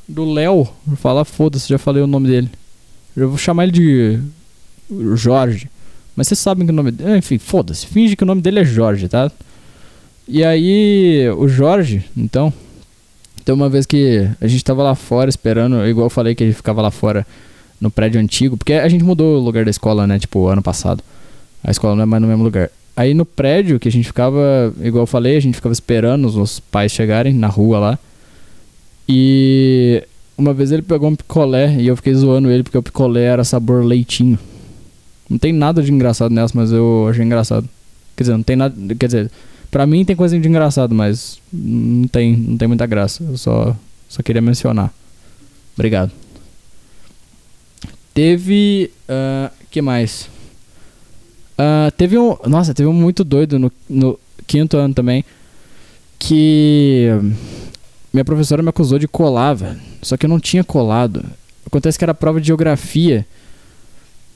[0.09, 0.69] Do Léo.
[0.87, 2.51] Vou falar, foda-se, já falei o nome dele.
[3.17, 4.21] Eu vou chamar ele de.
[5.15, 5.69] Jorge.
[6.17, 7.19] Mas vocês sabem que o nome dele.
[7.19, 7.87] Enfim, foda-se.
[7.87, 9.31] Finge que o nome dele é Jorge, tá?
[10.27, 12.53] E aí, o Jorge, então.
[13.45, 16.47] Tem uma vez que a gente tava lá fora esperando, igual eu falei que a
[16.47, 17.27] gente ficava lá fora
[17.79, 20.19] no prédio antigo, porque a gente mudou o lugar da escola, né?
[20.19, 21.03] Tipo, ano passado.
[21.63, 22.71] A escola não é mais no mesmo lugar.
[22.97, 26.37] Aí no prédio que a gente ficava, igual eu falei, a gente ficava esperando os
[26.37, 27.99] nossos pais chegarem na rua lá.
[29.09, 30.03] E
[30.39, 33.45] uma vez ele pegou um picolé e eu fiquei zoando ele porque o picolé era
[33.45, 34.39] sabor leitinho.
[35.29, 37.69] Não tem nada de engraçado nessa, mas eu achei engraçado.
[38.17, 38.75] Quer dizer, não tem nada.
[38.95, 39.31] Quer dizer,
[39.71, 43.25] pra mim tem coisa de engraçado, mas não tem, não tem muita graça.
[43.25, 43.77] Eu só,
[44.09, 44.93] só queria mencionar.
[45.75, 46.13] Obrigado.
[48.13, 48.91] Teve.
[49.09, 50.29] Uh, que mais?
[51.59, 52.37] Uh, teve um.
[52.47, 55.25] Nossa, teve um muito doido no, no quinto ano também.
[56.19, 57.09] Que.
[58.13, 59.81] Minha professora me acusou de colar, velho.
[60.01, 61.25] Só que eu não tinha colado.
[61.67, 63.27] Acontece que era prova de geografia.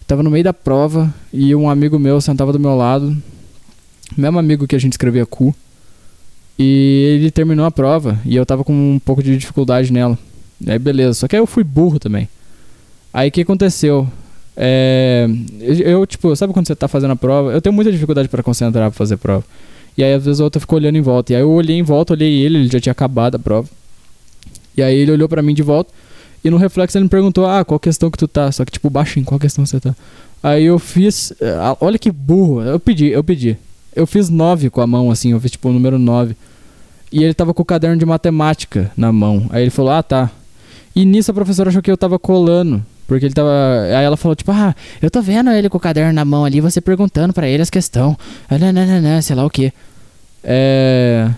[0.08, 3.14] Tava no meio da prova e um amigo meu sentava do meu lado.
[4.16, 5.54] Mesmo amigo que a gente escrevia cu.
[6.58, 10.18] E ele terminou a prova e eu tava com um pouco de dificuldade nela.
[10.66, 12.26] Aí beleza, só que aí eu fui burro também.
[13.12, 14.08] Aí o que aconteceu?
[14.56, 15.28] É,
[15.60, 17.52] eu, tipo, sabe quando você tá fazendo a prova?
[17.52, 19.44] Eu tenho muita dificuldade para concentrar pra fazer prova.
[19.94, 21.34] E aí às vezes a outra ficou olhando em volta.
[21.34, 23.68] E aí eu olhei em volta, olhei ele, ele já tinha acabado a prova.
[24.74, 25.92] E aí ele olhou para mim de volta.
[26.44, 28.50] E no reflexo ele me perguntou, ah, qual questão que tu tá?
[28.52, 29.94] Só que, tipo, baixinho, qual questão você tá?
[30.42, 31.32] Aí eu fiz.
[31.42, 32.62] Ah, olha que burro.
[32.62, 33.56] Eu pedi, eu pedi.
[33.94, 36.36] Eu fiz 9 com a mão, assim, eu fiz tipo o número 9.
[37.10, 39.46] E ele tava com o caderno de matemática na mão.
[39.50, 40.30] Aí ele falou, ah, tá.
[40.94, 42.84] E nisso a professora achou que eu tava colando.
[43.06, 43.50] Porque ele tava.
[43.84, 46.60] Aí ela falou, tipo, ah, eu tô vendo ele com o caderno na mão ali,
[46.60, 48.16] você perguntando para ele as questões.
[48.48, 49.72] Ah, não, não, não, não, sei lá o que.
[50.44, 51.30] É.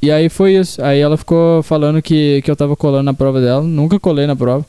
[0.00, 0.82] E aí foi isso.
[0.82, 3.62] Aí ela ficou falando que, que eu tava colando na prova dela.
[3.62, 4.64] Nunca colei na prova.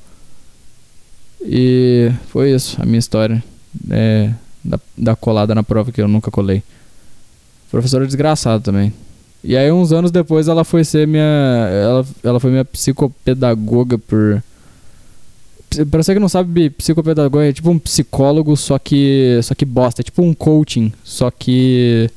[1.42, 3.44] E foi isso, a minha história.
[3.90, 4.32] É,
[4.64, 6.64] da, da colada na prova que eu nunca colei.
[7.70, 8.92] Professora desgraçada também.
[9.44, 11.24] E aí uns anos depois ela foi ser minha.
[11.72, 14.44] Ela, ela foi minha psicopedagoga por.
[15.90, 19.40] Pra você que não sabe, psicopedagoga é tipo um psicólogo, só que.
[19.44, 20.02] Só que bosta.
[20.02, 20.92] É tipo um coaching.
[21.04, 22.10] Só que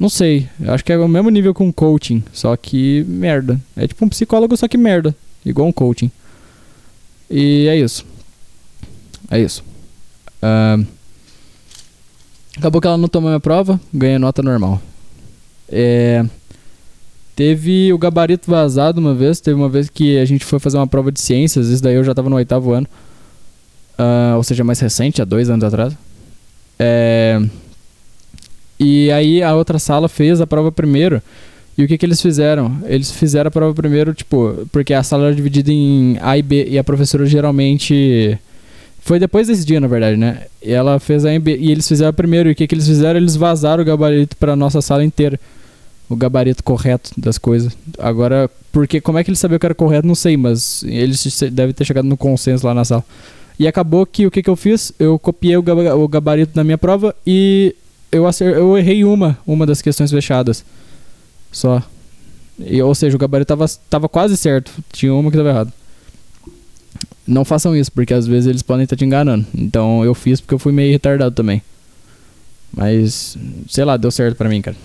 [0.00, 0.48] não sei.
[0.66, 3.60] Acho que é o mesmo nível que um coaching, só que merda.
[3.76, 5.14] É tipo um psicólogo, só que merda.
[5.44, 6.10] Igual um coaching.
[7.30, 8.06] E é isso.
[9.30, 9.62] É isso.
[10.42, 10.86] Uh,
[12.56, 14.80] acabou que ela não tomou minha prova, ganhei nota normal.
[15.68, 16.24] É,
[17.36, 19.38] teve o gabarito vazado uma vez.
[19.38, 21.68] Teve uma vez que a gente foi fazer uma prova de ciências.
[21.68, 22.88] Isso daí eu já tava no oitavo ano.
[23.98, 25.94] Uh, ou seja, mais recente, há dois anos atrás.
[26.78, 27.38] É
[28.80, 31.20] e aí a outra sala fez a prova primeiro.
[31.76, 32.78] E o que, que eles fizeram?
[32.86, 36.66] Eles fizeram a prova primeiro, tipo, porque a sala era dividida em A e B,
[36.68, 38.38] e a professora geralmente.
[39.02, 40.42] Foi depois desse dia, na verdade, né?
[40.62, 42.48] E ela fez a B, e eles fizeram primeiro.
[42.48, 43.18] E o que, que eles fizeram?
[43.18, 45.38] Eles vazaram o gabarito para nossa sala inteira.
[46.08, 47.76] O gabarito correto das coisas.
[47.98, 51.74] Agora, porque como é que eles sabiam que era correto, não sei, mas eles devem
[51.74, 53.04] ter chegado no consenso lá na sala.
[53.58, 54.92] E acabou que o que, que eu fiz?
[54.98, 57.74] Eu copiei o gabarito da minha prova e
[58.12, 60.64] eu, eu errei uma, uma das questões fechadas.
[61.52, 61.82] Só.
[62.58, 64.72] E, ou seja, o gabarito tava, tava quase certo.
[64.92, 65.72] Tinha uma que tava errado.
[67.26, 69.46] Não façam isso, porque às vezes eles podem estar te enganando.
[69.54, 71.62] Então eu fiz porque eu fui meio retardado também.
[72.72, 73.36] Mas,
[73.68, 74.76] sei lá, deu certo pra mim, cara.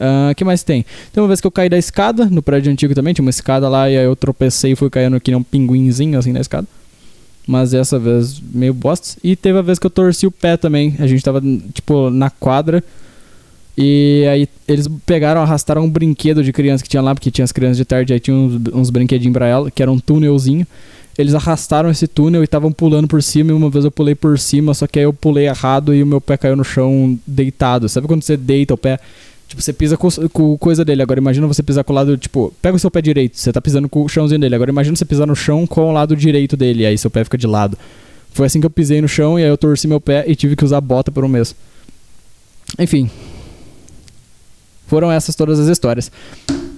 [0.00, 0.84] O uh, que mais tem?
[1.12, 3.68] Tem uma vez que eu caí da escada, no prédio antigo também, tinha uma escada
[3.68, 6.68] lá, e aí eu tropecei e fui caindo que nem um pinguinzinho assim na escada
[7.48, 9.18] mas dessa vez meio bosta.
[9.24, 10.94] E teve a vez que eu torci o pé também.
[10.98, 11.40] A gente tava,
[11.72, 12.84] tipo, na quadra.
[13.76, 17.52] E aí eles pegaram, arrastaram um brinquedo de criança que tinha lá, porque tinha as
[17.52, 20.66] crianças de tarde, aí tinha uns, uns brinquedinhos pra ela, que era um túnelzinho.
[21.16, 24.38] Eles arrastaram esse túnel e estavam pulando por cima, e uma vez eu pulei por
[24.38, 27.88] cima, só que aí eu pulei errado e o meu pé caiu no chão deitado.
[27.88, 29.00] Sabe quando você deita o pé?
[29.48, 31.02] Tipo, você pisa com, com coisa dele.
[31.02, 33.62] Agora imagina você pisar com o lado, tipo, pega o seu pé direito, você tá
[33.62, 34.54] pisando com o chãozinho dele.
[34.54, 37.38] Agora imagina você pisar no chão com o lado direito dele, aí seu pé fica
[37.38, 37.76] de lado.
[38.30, 40.54] Foi assim que eu pisei no chão e aí eu torci meu pé e tive
[40.54, 41.56] que usar bota por um mês.
[42.78, 43.10] Enfim.
[44.86, 46.12] Foram essas todas as histórias.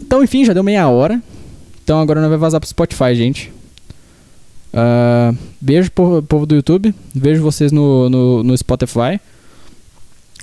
[0.00, 1.20] Então, enfim, já deu meia hora.
[1.83, 3.52] Então agora nós vai vazar pro Spotify, gente.
[4.72, 6.94] Uh, beijo, povo, povo do YouTube.
[7.12, 9.20] Vejo vocês no, no, no Spotify.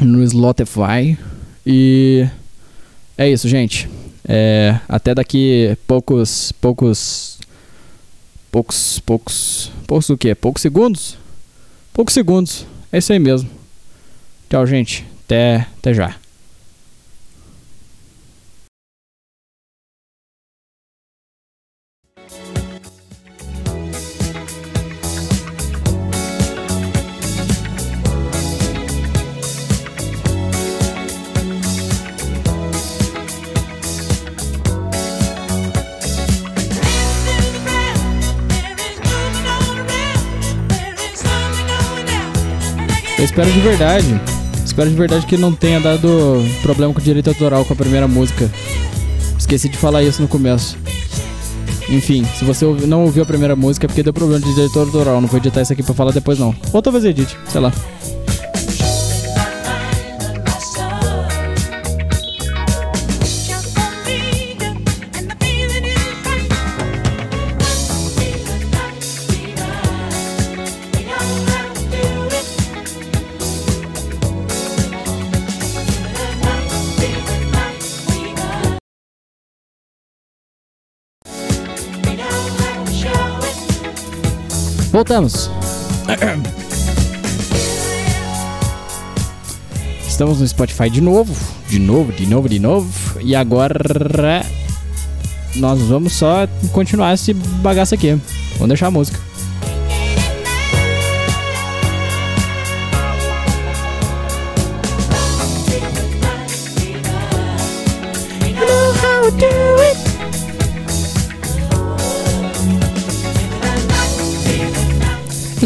[0.01, 1.17] No Slotify.
[1.69, 2.25] E
[3.17, 3.89] é isso, gente.
[4.25, 7.39] É, até daqui poucos, poucos,
[8.49, 10.33] poucos, poucos, poucos o quê?
[10.33, 11.17] Poucos segundos?
[11.91, 12.65] Poucos segundos.
[12.89, 13.49] É isso aí mesmo.
[14.49, 15.05] Tchau, gente.
[15.25, 16.15] Até, até já.
[43.27, 44.21] Espero de verdade.
[44.65, 48.07] Espero de verdade que não tenha dado problema com o direito autoral com a primeira
[48.07, 48.49] música.
[49.37, 50.77] Esqueci de falar isso no começo.
[51.89, 55.21] Enfim, se você não ouviu a primeira música é porque deu problema de direito autoral.
[55.21, 56.55] Não vou editar isso aqui pra falar depois, não.
[56.71, 57.71] Ou talvez edite, sei lá.
[84.97, 85.47] Voltamos.
[90.07, 91.35] Estamos no Spotify de novo,
[91.69, 93.19] de novo, de novo, de novo.
[93.21, 94.43] E agora
[95.57, 98.19] nós vamos só continuar esse bagaço aqui.
[98.53, 99.19] Vamos deixar a música.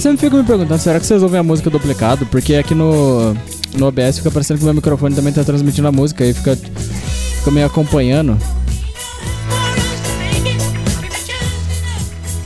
[0.01, 2.25] Eu sempre fico me perguntando, será que vocês ouvem a música duplicado?
[2.25, 3.35] Porque aqui no,
[3.77, 6.55] no OBS fica parecendo que o meu microfone também tá transmitindo a música e fica,
[6.55, 8.35] fica meio acompanhando.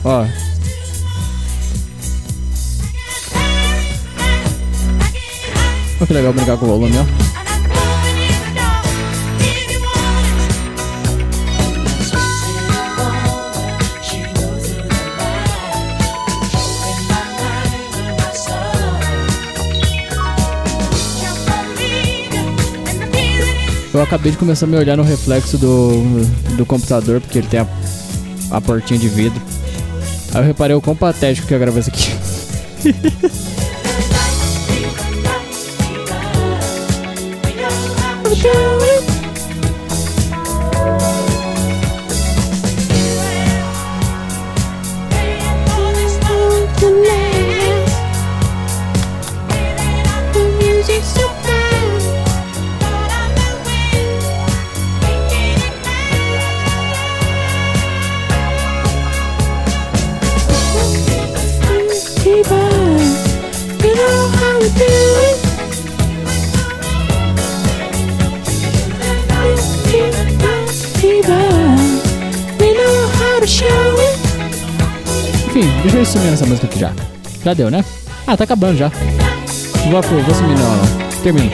[0.04, 0.26] Ó.
[5.98, 7.25] Olha que legal brincar com o volume, ó.
[23.96, 26.02] Eu acabei de começar a me olhar no reflexo do,
[26.54, 27.66] do computador, porque ele tem a,
[28.50, 29.40] a portinha de vidro.
[30.34, 32.12] Aí eu reparei o quão patético que eu gravei isso aqui.
[76.16, 76.94] Sumir nessa música aqui já.
[77.44, 77.84] Já deu, né?
[78.26, 78.88] Ah, tá acabando já.
[79.90, 80.56] Vou, vou sumir.
[81.22, 81.50] Termino.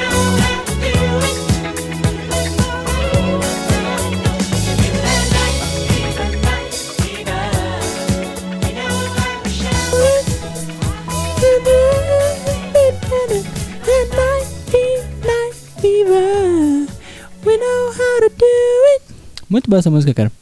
[19.50, 20.32] Muito boa essa música, cara.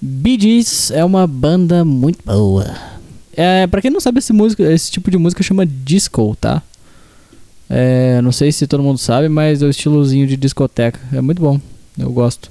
[0.00, 2.95] Bee Gees é uma banda muito boa.
[3.36, 6.62] É, pra quem não sabe, esse, música, esse tipo de música chama disco, tá?
[7.68, 10.98] É, não sei se todo mundo sabe, mas é o estilozinho de discoteca.
[11.12, 11.60] É muito bom.
[11.98, 12.50] Eu gosto.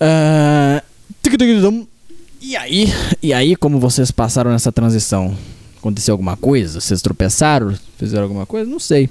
[0.00, 0.82] Uh,
[2.40, 2.86] e aí?
[3.22, 5.36] E aí, como vocês passaram nessa transição?
[5.78, 6.80] Aconteceu alguma coisa?
[6.80, 7.74] Vocês tropeçaram?
[7.96, 8.70] Fizeram alguma coisa?
[8.70, 9.08] Não sei.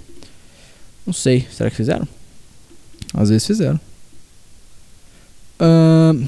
[1.06, 1.48] Não sei.
[1.52, 2.08] Será que fizeram?
[3.14, 3.80] Às vezes fizeram.
[5.60, 6.28] Uh,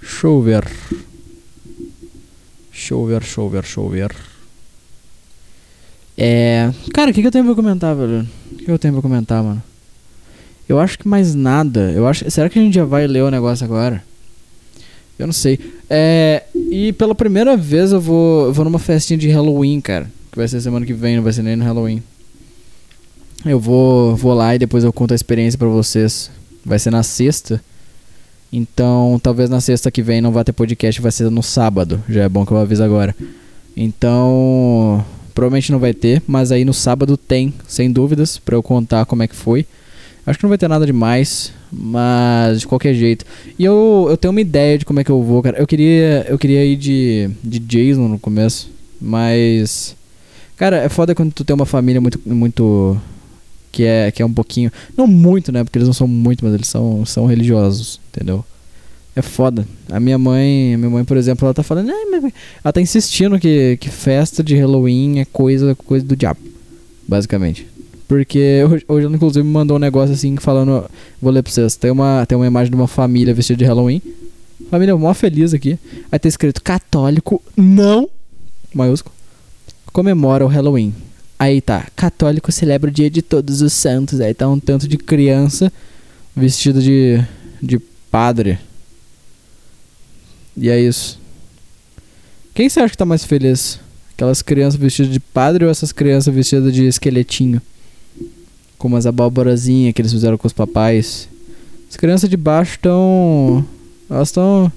[0.00, 0.64] deixa eu ver.
[2.74, 4.10] Chover, chover, chover.
[6.18, 6.72] É.
[6.92, 8.26] Cara, o que, que eu tenho pra comentar, velho?
[8.50, 9.62] O que eu tenho pra comentar, mano?
[10.68, 11.92] Eu acho que mais nada.
[11.92, 12.28] Eu acho.
[12.28, 14.02] Será que a gente já vai ler o negócio agora?
[15.16, 15.58] Eu não sei.
[15.88, 16.42] É.
[16.54, 18.46] E pela primeira vez eu vou.
[18.46, 20.10] Eu vou numa festinha de Halloween, cara.
[20.32, 22.02] Que vai ser semana que vem, não vai ser nem no Halloween.
[23.46, 26.28] Eu vou, vou lá e depois eu conto a experiência pra vocês.
[26.64, 27.62] Vai ser na sexta.
[28.56, 32.00] Então, talvez na sexta que vem não vá ter podcast, vai ser no sábado.
[32.08, 33.12] Já é bom que eu aviso agora.
[33.76, 39.06] Então, provavelmente não vai ter, mas aí no sábado tem, sem dúvidas, para eu contar
[39.06, 39.66] como é que foi.
[40.24, 43.24] Acho que não vai ter nada demais, mas de qualquer jeito.
[43.58, 45.58] E eu, eu tenho uma ideia de como é que eu vou, cara.
[45.58, 48.70] Eu queria, eu queria ir de, de Jason no começo,
[49.00, 49.96] mas.
[50.56, 52.96] Cara, é foda quando tu tem uma família muito, muito
[53.72, 54.70] que é, que é um pouquinho.
[54.96, 55.64] Não muito, né?
[55.64, 58.44] Porque eles não são muito, mas eles são, são religiosos, entendeu?
[59.16, 59.66] É foda.
[59.90, 62.30] A minha mãe, a minha mãe, por exemplo, ela tá falando, ah,
[62.64, 66.40] ela tá insistindo que, que festa de Halloween é coisa, coisa do diabo,
[67.06, 67.66] basicamente.
[68.08, 70.84] Porque hoje, hoje ela inclusive me mandou um negócio assim falando,
[71.22, 74.02] vou ler pra vocês, tem uma, tem uma imagem de uma família vestida de Halloween.
[74.70, 75.78] Família mó feliz aqui.
[76.10, 78.08] Aí tá escrito católico não,
[78.74, 79.14] maiúsculo.
[79.92, 80.92] comemora o Halloween.
[81.38, 84.20] Aí tá, católico celebra o dia de todos os santos.
[84.20, 85.72] Aí tá um tanto de criança
[86.34, 87.22] vestida de,
[87.62, 87.80] de
[88.14, 88.60] padre.
[90.56, 91.18] E é isso.
[92.54, 93.80] Quem você acha que tá mais feliz?
[94.14, 97.60] Aquelas crianças vestidas de padre ou essas crianças vestidas de esqueletinho?
[98.78, 101.28] Como as abóborazinhas que eles fizeram com os papais.
[101.90, 103.66] As crianças de baixo estão.
[104.08, 104.70] Elas estão.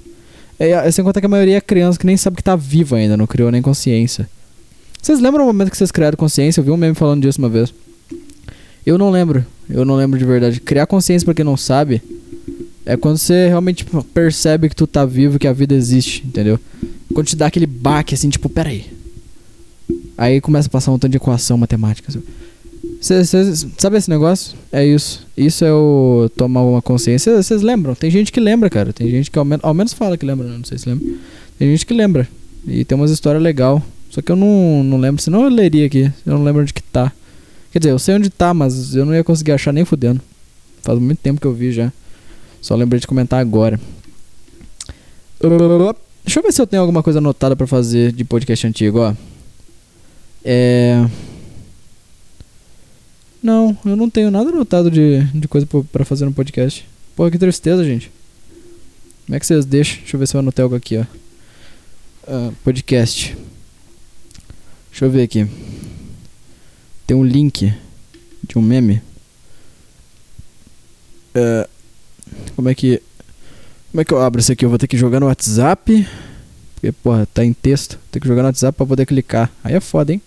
[0.58, 3.16] É, sem contar que a maioria é criança que nem sabe que tá viva ainda,
[3.16, 4.28] não criou nem consciência.
[5.00, 6.58] Vocês lembram o momento que vocês criaram consciência?
[6.58, 7.72] Eu vi um meme falando disso uma vez.
[8.84, 9.46] Eu não lembro.
[9.70, 10.58] Eu não lembro de verdade.
[10.58, 12.02] Criar consciência pra quem não sabe
[12.88, 16.58] é quando você realmente tipo, percebe que tu tá vivo, que a vida existe, entendeu?
[17.12, 18.86] Quando te dá aquele baque assim, tipo, peraí.
[20.16, 22.10] Aí começa a passar um tanto de equação matemática.
[22.98, 23.44] Cê, cê,
[23.76, 24.56] sabe esse negócio?
[24.72, 25.26] É isso.
[25.36, 27.42] Isso é o tomar uma consciência.
[27.42, 27.94] Vocês lembram?
[27.94, 28.90] Tem gente que lembra, cara.
[28.90, 30.56] Tem gente que ao, men ao menos fala que lembra, né?
[30.56, 31.06] não sei se lembra.
[31.58, 32.26] Tem gente que lembra.
[32.66, 33.82] E tem umas histórias legais.
[34.08, 36.10] Só que eu não, não lembro, senão eu leria aqui.
[36.24, 37.12] Eu não lembro onde que tá.
[37.70, 40.22] Quer dizer, eu sei onde tá, mas eu não ia conseguir achar nem fudendo.
[40.80, 41.92] Faz muito tempo que eu vi já.
[42.68, 43.80] Só lembrei de comentar agora.
[46.22, 49.14] Deixa eu ver se eu tenho alguma coisa anotada para fazer de podcast antigo, ó.
[50.44, 51.08] É.
[53.42, 56.86] Não, eu não tenho nada anotado de, de coisa para fazer no podcast.
[57.16, 58.12] Porra, que tristeza, gente.
[59.24, 60.00] Como é que vocês deixam?
[60.00, 61.04] Deixa eu ver se eu anotei algo aqui, ó.
[62.30, 63.34] Uh, podcast.
[64.90, 65.46] Deixa eu ver aqui.
[67.06, 67.72] Tem um link
[68.46, 69.00] de um meme.
[71.34, 71.77] Uh,
[72.58, 73.00] como é que.
[73.92, 74.64] Como é que eu abro isso aqui?
[74.64, 76.08] Eu vou ter que jogar no WhatsApp.
[76.74, 77.96] Porque, porra, tá em texto.
[78.10, 79.48] Tem que jogar no WhatsApp pra poder clicar.
[79.62, 80.20] Aí é foda, hein?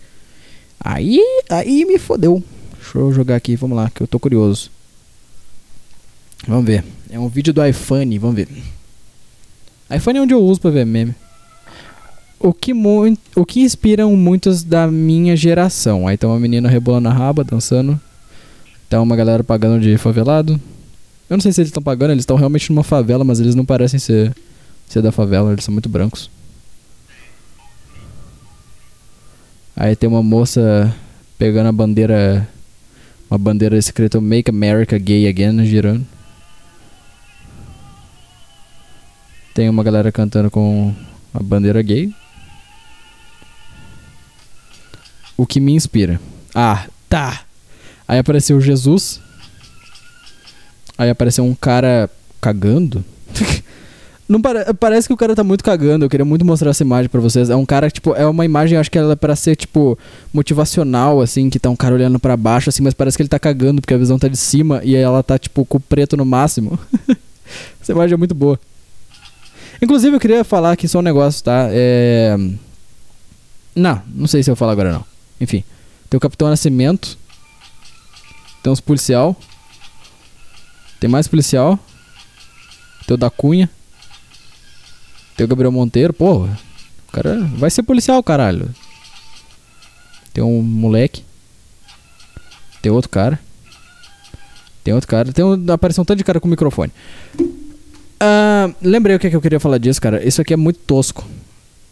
[0.80, 1.20] Aí.
[1.50, 2.42] Aí me fodeu.
[2.78, 4.72] Deixa eu jogar aqui, vamos lá, que eu tô curioso.
[6.48, 6.86] Vamos ver.
[7.10, 8.48] É um vídeo do iPhone, vamos ver.
[9.94, 11.14] iPhone é onde eu uso pra ver meme.
[12.40, 12.72] O que,
[13.36, 16.08] o que inspiram muitos da minha geração.
[16.08, 18.00] Aí tem uma menina rebolando a raba, dançando.
[18.90, 20.58] Tem uma galera pagando de favelado.
[21.32, 23.64] Eu não sei se eles estão pagando, eles estão realmente numa favela, mas eles não
[23.64, 24.36] parecem ser,
[24.86, 26.30] ser da favela, eles são muito brancos.
[29.74, 30.94] Aí tem uma moça
[31.38, 32.46] pegando a bandeira.
[33.30, 36.06] Uma bandeira escrita Make America Gay Again girando.
[39.54, 40.94] Tem uma galera cantando com
[41.34, 42.14] a bandeira gay.
[45.38, 46.20] O que me inspira.
[46.54, 47.46] Ah, tá.
[48.06, 49.22] Aí apareceu Jesus
[51.02, 52.08] Aí apareceu um cara
[52.40, 53.04] cagando.
[54.30, 54.72] Não pare...
[54.76, 56.06] Parece que o cara tá muito cagando.
[56.06, 57.50] Eu queria muito mostrar essa imagem para vocês.
[57.50, 59.98] É um cara, tipo, é uma imagem, acho que ela é pra ser, tipo,
[60.32, 63.40] motivacional, assim, que tá um cara olhando para baixo, assim, mas parece que ele tá
[63.40, 66.24] cagando, porque a visão tá de cima e ela tá, tipo, com o preto no
[66.24, 66.78] máximo.
[67.82, 68.60] essa imagem é muito boa.
[69.82, 71.68] Inclusive, eu queria falar aqui só um negócio, tá?
[71.72, 72.38] É.
[73.76, 75.04] Não, não sei se eu falo agora não.
[75.42, 75.64] Enfim.
[76.12, 77.18] Tem o Capitão Nascimento.
[78.62, 79.36] Tem os policial.
[81.02, 81.80] Tem mais policial.
[83.08, 83.68] Tem o da Cunha.
[85.36, 86.14] Tem o Gabriel Monteiro.
[86.14, 86.58] Porra.
[87.10, 88.70] O cara vai ser policial, caralho.
[90.32, 91.26] Tem um moleque.
[92.84, 93.40] Tem outro cara.
[94.84, 95.34] Tem outro cara.
[95.34, 96.92] Tem um, apareceu um tanto de cara com microfone.
[97.40, 100.24] Uh, lembrei o que, é que eu queria falar disso, cara.
[100.24, 101.28] Isso aqui é muito tosco.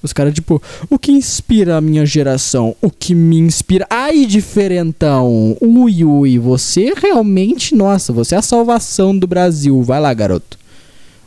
[0.01, 2.75] Os caras, tipo, o que inspira a minha geração?
[2.81, 3.85] O que me inspira?
[3.89, 5.57] Ai, diferentão!
[5.59, 9.81] Ui, ui, você realmente, nossa, você é a salvação do Brasil.
[9.83, 10.57] Vai lá, garoto.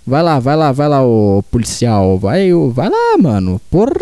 [0.06, 2.18] Vai lá, vai lá, vai lá, ô policial.
[2.18, 3.60] Vai, vai lá, mano.
[3.70, 3.92] Porra!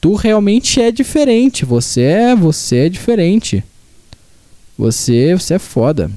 [0.00, 1.64] Tu realmente é diferente.
[1.64, 3.62] Você é, você é diferente.
[4.76, 6.10] Você, você é foda.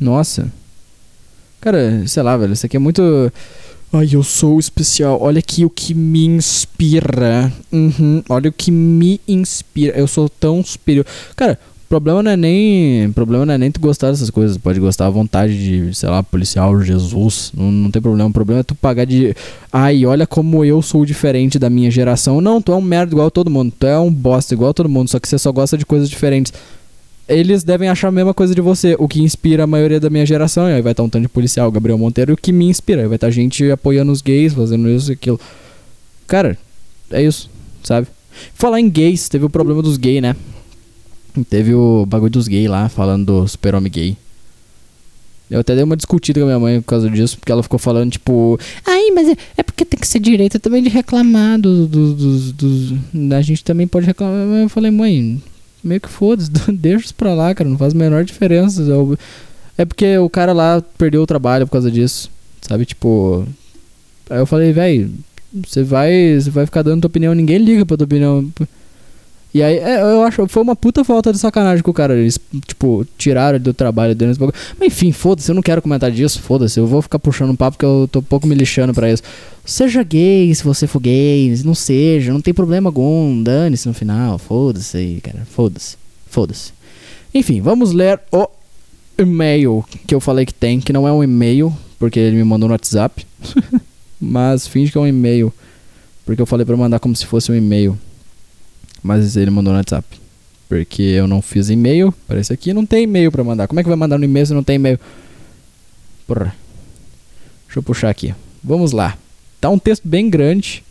[0.00, 0.50] Nossa.
[1.60, 3.32] Cara, sei lá, velho, isso aqui é muito
[3.94, 5.18] Ai, eu sou especial.
[5.20, 7.52] Olha aqui o que me inspira.
[7.70, 8.22] Uhum.
[8.26, 9.98] Olha o que me inspira.
[9.98, 11.04] Eu sou tão superior.
[11.36, 11.58] Cara,
[11.90, 13.12] problema não é nem.
[13.12, 14.56] problema não é nem tu gostar dessas coisas.
[14.56, 17.52] Pode gostar à vontade de, sei lá, policial, Jesus.
[17.54, 18.30] Não, não tem problema.
[18.30, 19.36] O problema é tu pagar de.
[19.70, 22.40] Ai, olha como eu sou diferente da minha geração.
[22.40, 23.74] Não, tu é um merda igual todo mundo.
[23.78, 25.10] Tu é um bosta igual todo mundo.
[25.10, 26.50] Só que você só gosta de coisas diferentes
[27.32, 30.26] eles devem achar a mesma coisa de você, o que inspira a maioria da minha
[30.26, 30.68] geração.
[30.68, 33.02] E aí vai estar um tanto de policial, Gabriel Monteiro, o que me inspira.
[33.02, 35.40] Aí vai estar gente apoiando os gays, fazendo isso e aquilo.
[36.26, 36.58] Cara,
[37.10, 37.50] é isso,
[37.82, 38.06] sabe?
[38.54, 40.36] Falar em gays, teve o problema dos gays, né?
[41.48, 44.16] Teve o bagulho dos gays lá, falando do super-homem gay.
[45.50, 47.78] Eu até dei uma discutida com a minha mãe por causa disso, porque ela ficou
[47.78, 51.88] falando, tipo, ai, mas é, é porque tem que ser direito também de reclamar dos.
[51.88, 54.62] Do, do, do, a gente também pode reclamar.
[54.62, 55.42] Eu falei, mãe,
[55.82, 58.82] meio que foda-se, deixa isso pra lá, cara, não faz a menor diferença.
[59.76, 62.30] É porque o cara lá perdeu o trabalho por causa disso,
[62.60, 62.84] sabe?
[62.84, 63.46] Tipo.
[64.30, 65.12] Aí eu falei, velho,
[65.66, 68.48] você vai, você vai ficar dando tua opinião, ninguém liga pra tua opinião.
[69.54, 72.16] E aí, é, eu acho, foi uma puta falta de sacanagem com o cara.
[72.16, 74.32] Eles, tipo, tiraram do trabalho dele.
[74.78, 76.80] Mas enfim, foda-se, eu não quero comentar disso, foda-se.
[76.80, 79.22] Eu vou ficar puxando um papo porque eu tô um pouco me lixando pra isso.
[79.64, 83.42] Seja gay se você for gay, não seja, não tem problema algum.
[83.42, 85.46] Dane-se no final, foda-se aí, cara.
[85.50, 85.96] Foda-se,
[86.26, 86.72] foda-se.
[87.34, 88.48] Enfim, vamos ler o
[89.18, 92.68] e-mail que eu falei que tem, que não é um e-mail, porque ele me mandou
[92.68, 93.26] no WhatsApp.
[94.18, 95.52] mas finge que é um e-mail,
[96.24, 97.98] porque eu falei pra mandar como se fosse um e-mail.
[99.02, 100.06] Mas ele mandou no WhatsApp.
[100.68, 102.14] Porque eu não fiz e-mail.
[102.26, 103.66] Parece aqui não tem e-mail pra mandar.
[103.66, 104.98] Como é que vai mandar no e-mail se não tem e-mail?
[106.26, 106.54] Porra.
[107.66, 108.34] Deixa eu puxar aqui.
[108.62, 109.18] Vamos lá.
[109.60, 110.82] Tá um texto bem grande.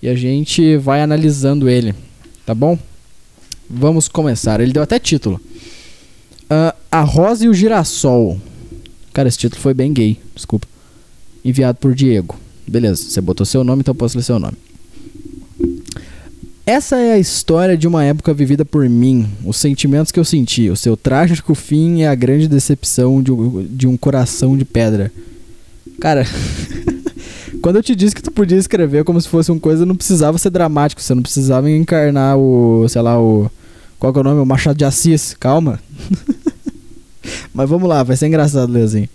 [0.00, 1.94] E a gente vai analisando ele.
[2.46, 2.78] Tá bom?
[3.68, 4.60] Vamos começar.
[4.60, 5.40] Ele deu até título.
[6.44, 8.40] Uh, a Rosa e o Girassol.
[9.12, 10.18] Cara, esse título foi bem gay.
[10.34, 10.66] Desculpa.
[11.44, 12.38] Enviado por Diego.
[12.66, 14.56] Beleza, você botou seu nome, então eu posso ler seu nome.
[16.64, 20.70] Essa é a história de uma época vivida por mim, os sentimentos que eu senti,
[20.70, 23.32] o seu trágico fim e a grande decepção de,
[23.68, 25.10] de um coração de pedra.
[26.00, 26.24] Cara,
[27.60, 30.38] quando eu te disse que tu podia escrever como se fosse uma coisa, não precisava
[30.38, 33.50] ser dramático, você não precisava encarnar o, sei lá, o.
[33.98, 34.40] Qual que é o nome?
[34.40, 35.80] O Machado de Assis, calma.
[37.52, 39.08] Mas vamos lá, vai ser engraçado assim.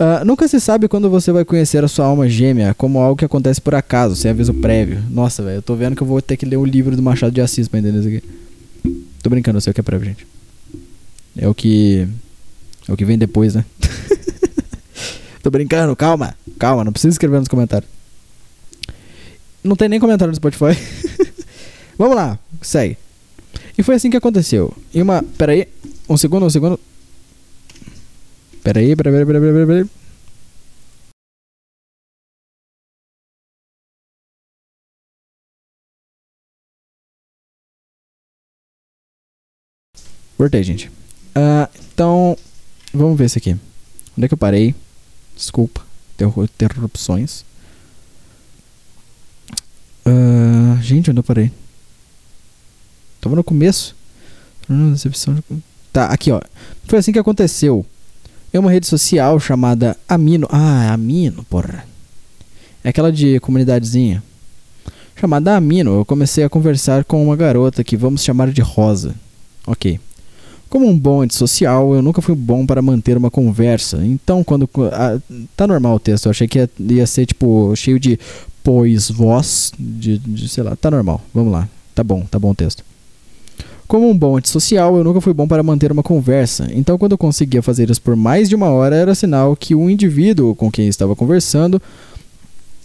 [0.00, 3.24] Uh, nunca se sabe quando você vai conhecer a sua alma gêmea como algo que
[3.26, 5.04] acontece por acaso, sem aviso prévio.
[5.10, 7.30] Nossa, velho, eu tô vendo que eu vou ter que ler o livro do Machado
[7.30, 8.22] de Assis pra entender isso aqui.
[9.22, 10.26] Tô brincando, eu sei o que é prévio, gente.
[11.36, 12.08] É o que.
[12.88, 13.62] É o que vem depois, né?
[15.42, 17.90] tô brincando, calma, calma, não precisa escrever nos comentários.
[19.62, 20.80] Não tem nem comentário no Spotify.
[21.98, 22.96] Vamos lá, segue.
[23.76, 24.72] E foi assim que aconteceu.
[24.94, 25.22] Em uma.
[25.36, 25.68] Pera aí,
[26.08, 26.80] um segundo, um segundo.
[28.62, 29.90] Peraí, peraí, peraí, peraí, peraí.
[40.38, 40.88] Voltei, gente.
[41.36, 42.36] Uh, então,
[42.94, 43.52] vamos ver esse aqui.
[44.16, 44.74] Onde é que eu parei?
[45.36, 45.84] Desculpa,
[46.18, 47.44] interrupções.
[50.06, 51.52] Uh, gente, onde eu parei?
[53.20, 53.94] Tava no começo.
[55.92, 56.40] Tá, aqui ó.
[56.84, 57.84] Foi assim que aconteceu.
[58.52, 60.48] É uma rede social chamada Amino.
[60.50, 61.84] Ah, Amino, porra.
[62.82, 64.22] É aquela de comunidadezinha.
[65.14, 69.14] Chamada Amino, eu comecei a conversar com uma garota que vamos chamar de Rosa.
[69.66, 70.00] Ok.
[70.68, 74.04] Como um bom antissocial, eu nunca fui bom para manter uma conversa.
[74.04, 74.68] Então, quando.
[75.56, 78.18] Tá normal o texto, eu achei que ia, ia ser tipo cheio de
[78.64, 80.74] pois, voz, de, de sei lá.
[80.74, 81.68] Tá normal, vamos lá.
[81.94, 82.84] Tá bom, tá bom o texto.
[83.90, 87.18] Como um bom antissocial, eu nunca fui bom para manter uma conversa, então quando eu
[87.18, 90.86] conseguia fazer isso por mais de uma hora, era sinal que o indivíduo com quem
[90.86, 91.82] estava conversando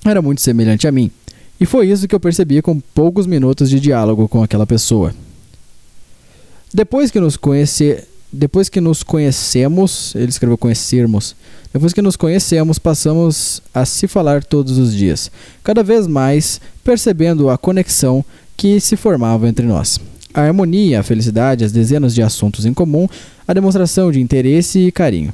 [0.03, 1.12] era muito semelhante a mim.
[1.60, 5.14] E foi isso que eu percebi com poucos minutos de diálogo com aquela pessoa.
[6.74, 11.36] Depois que nos conhecer, depois que nos conhecemos, ele escreveu conhecermos.
[11.72, 15.30] Depois que nos conhecemos, passamos a se falar todos os dias,
[15.64, 18.26] cada vez mais percebendo a conexão
[18.58, 19.99] que se formava entre nós
[20.36, 23.07] a harmonia, a felicidade, as dezenas de assuntos em comum,
[23.47, 25.33] a demonstração de interesse e carinho.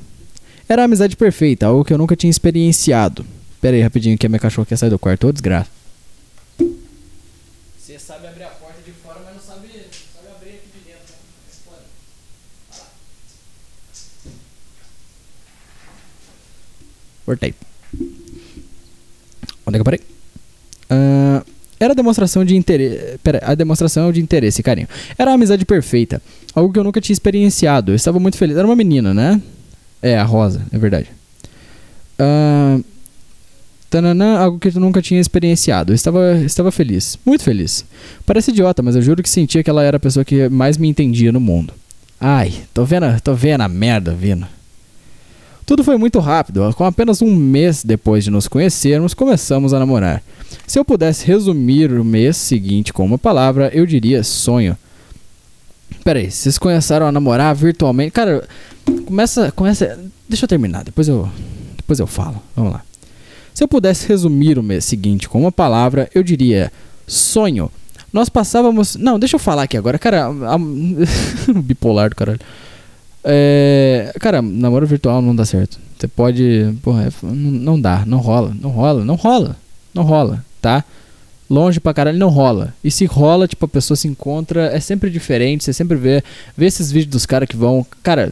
[0.70, 3.26] Era a amizade perfeita, algo que eu nunca tinha experienciado.
[3.60, 5.28] Pera aí, rapidinho, que a minha cachorra quer sair do quarto.
[5.28, 5.70] Ô, desgraça.
[7.80, 11.14] Você sabe abrir a porta de fora, mas não sabe, sabe abrir aqui de dentro.
[11.72, 12.78] Né?
[17.26, 17.56] Voltei.
[19.66, 20.00] Onde é que eu parei?
[20.92, 21.44] Uh,
[21.84, 23.18] era demonstração de interesse.
[23.24, 24.88] Pera, a demonstração de interesse carinho.
[25.18, 26.22] Era a amizade perfeita.
[26.54, 27.92] Algo que eu nunca tinha experienciado.
[27.92, 28.56] Eu estava muito feliz.
[28.56, 29.42] Era uma menina, né?
[30.02, 31.08] É, a Rosa, é verdade.
[32.20, 32.84] Uh,
[33.90, 35.92] tananã, algo que eu nunca tinha experienciado.
[35.92, 37.18] Eu estava, estava feliz.
[37.26, 37.84] Muito feliz.
[38.28, 40.88] Parece idiota, mas eu juro que sentia que ela era a pessoa que mais me
[40.88, 41.74] entendia no mundo.
[42.20, 44.46] Ai, tô vendo, tô vendo a merda vindo.
[45.72, 46.74] Tudo foi muito rápido.
[46.76, 50.22] Com apenas um mês depois de nos conhecermos, começamos a namorar.
[50.68, 54.78] Se eu pudesse resumir o mês seguinte com uma palavra, eu diria sonho.
[56.04, 58.12] Pera aí, vocês começaram a namorar virtualmente?
[58.12, 58.46] Cara,
[59.06, 59.98] começa, começa.
[60.28, 61.30] Deixa eu terminar, depois eu,
[61.78, 62.44] depois eu falo.
[62.54, 62.84] Vamos lá.
[63.54, 66.70] Se eu pudesse resumir o mês seguinte com uma palavra, eu diria
[67.08, 67.72] sonho.
[68.12, 68.98] Nós passávamos.
[68.98, 70.26] Não, deixa eu falar aqui agora, cara.
[70.26, 70.58] A...
[71.64, 72.42] Bipolar do caralho.
[73.24, 74.14] É...
[74.20, 75.80] Cara, namoro virtual não dá certo.
[75.98, 76.76] Você pode.
[76.82, 77.12] Porra, é...
[77.24, 79.56] não dá, não rola, não rola, não rola,
[79.94, 80.86] não rola tá?
[81.50, 82.74] Longe pra caralho não rola.
[82.84, 86.24] E se rola, tipo, a pessoa se encontra, é sempre diferente, você sempre vê,
[86.56, 88.32] vê esses vídeos dos caras que vão, cara,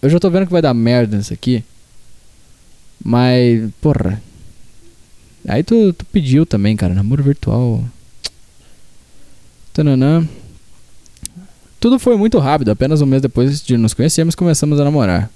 [0.00, 1.64] eu já tô vendo que vai dar merda nisso aqui.
[3.04, 4.22] Mas, porra.
[5.48, 7.82] Aí tu, tu pediu também, cara, namoro virtual.
[9.72, 10.28] Tananã.
[11.82, 15.28] Tudo foi muito rápido, apenas um mês depois de nos conhecermos começamos a namorar.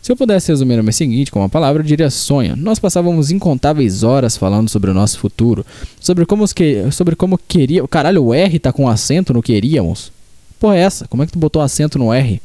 [0.00, 2.54] Se eu pudesse resumir o mês seguinte com uma palavra, eu diria sonho.
[2.54, 5.66] Nós passávamos incontáveis horas falando sobre o nosso futuro,
[5.98, 7.84] sobre como, que, sobre como queria.
[7.88, 10.12] Caralho, o R tá com acento no queríamos.
[10.60, 11.08] Porra, é essa?
[11.08, 12.40] Como é que tu botou acento no R?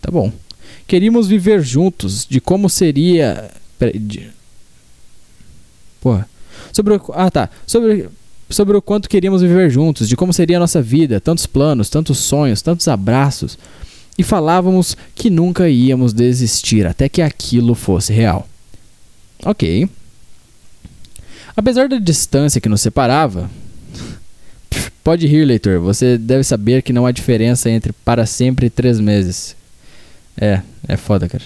[0.00, 0.32] Tá bom.
[0.86, 3.50] Queríamos viver juntos, de como seria.
[3.78, 4.30] Peraí, de...
[6.00, 6.26] Porra.
[6.72, 6.98] Sobre.
[7.12, 7.50] Ah, tá.
[7.66, 8.08] Sobre
[8.54, 12.18] sobre o quanto queríamos viver juntos, de como seria a nossa vida, tantos planos, tantos
[12.18, 13.58] sonhos, tantos abraços
[14.18, 18.46] e falávamos que nunca íamos desistir até que aquilo fosse real.
[19.44, 19.88] Ok.
[21.56, 23.50] Apesar da distância que nos separava,
[25.02, 29.00] pode rir, leitor, você deve saber que não há diferença entre para sempre e três
[29.00, 29.56] meses.
[30.36, 31.44] É, é foda, cara.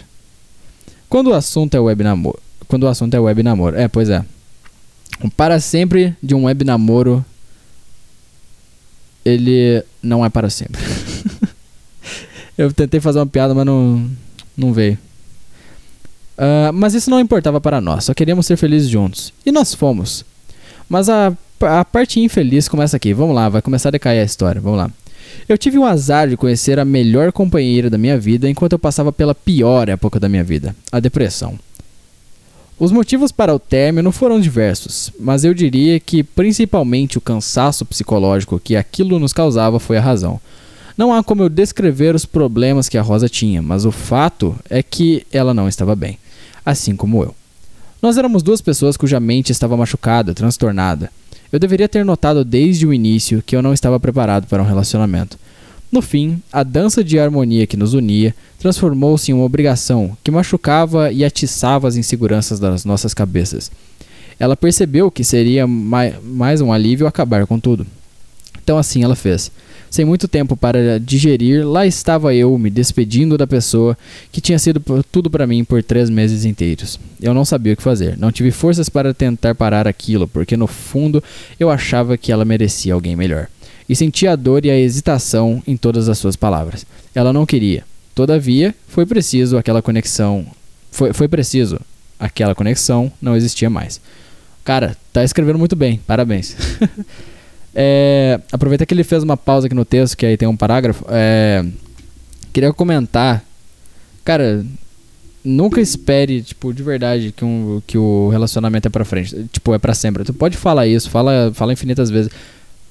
[1.09, 2.39] Quando o assunto é web namoro.
[2.69, 3.77] Quando o assunto é web namoro.
[3.77, 4.25] É, pois é.
[5.37, 7.25] Para sempre de um web namoro.
[9.25, 10.81] Ele não é para sempre.
[12.57, 14.09] Eu tentei fazer uma piada, mas não,
[14.57, 14.97] não veio.
[16.39, 19.33] Uh, mas isso não importava para nós, só queríamos ser felizes juntos.
[19.45, 20.25] E nós fomos.
[20.89, 23.13] Mas a, a parte infeliz começa aqui.
[23.13, 24.61] Vamos lá, vai começar a decair a história.
[24.61, 24.91] Vamos lá.
[25.49, 29.13] Eu tive o azar de conhecer a melhor companheira da minha vida enquanto eu passava
[29.13, 31.59] pela pior época da minha vida, a depressão.
[32.79, 38.61] Os motivos para o término foram diversos, mas eu diria que principalmente o cansaço psicológico
[38.61, 40.39] que aquilo nos causava foi a razão.
[40.95, 44.83] Não há como eu descrever os problemas que a Rosa tinha, mas o fato é
[44.83, 46.19] que ela não estava bem,
[46.67, 47.35] assim como eu.
[48.03, 51.11] Nós éramos duas pessoas cuja mente estava machucada, transtornada.
[51.51, 55.39] Eu deveria ter notado desde o início que eu não estava preparado para um relacionamento.
[55.97, 61.11] No fim, a dança de harmonia que nos unia transformou-se em uma obrigação que machucava
[61.11, 63.73] e atiçava as inseguranças das nossas cabeças.
[64.39, 67.87] Ela percebeu que seria mais um alívio acabar com tudo.
[68.63, 69.51] Então assim ela fez.
[69.91, 73.97] Sem muito tempo para digerir, lá estava eu me despedindo da pessoa
[74.31, 77.01] que tinha sido tudo para mim por três meses inteiros.
[77.23, 80.67] Eu não sabia o que fazer, não tive forças para tentar parar aquilo, porque no
[80.67, 81.25] fundo
[81.59, 83.49] eu achava que ela merecia alguém melhor.
[83.89, 86.85] E sentia a dor e a hesitação em todas as suas palavras.
[87.15, 87.85] Ela não queria.
[88.15, 90.47] Todavia, foi preciso aquela conexão.
[90.91, 91.81] Foi, foi preciso.
[92.19, 94.01] Aquela conexão não existia mais.
[94.65, 96.57] Cara, tá escrevendo muito bem, parabéns.
[97.79, 101.05] É, aproveita que ele fez uma pausa aqui no texto, que aí tem um parágrafo.
[101.11, 101.63] É,
[102.51, 103.45] queria comentar.
[104.25, 104.65] Cara,
[105.45, 109.47] nunca espere, tipo, de verdade, que, um, que o relacionamento é pra frente.
[109.53, 110.25] Tipo, é pra sempre.
[110.25, 112.33] Tu pode falar isso, fala, fala infinitas vezes.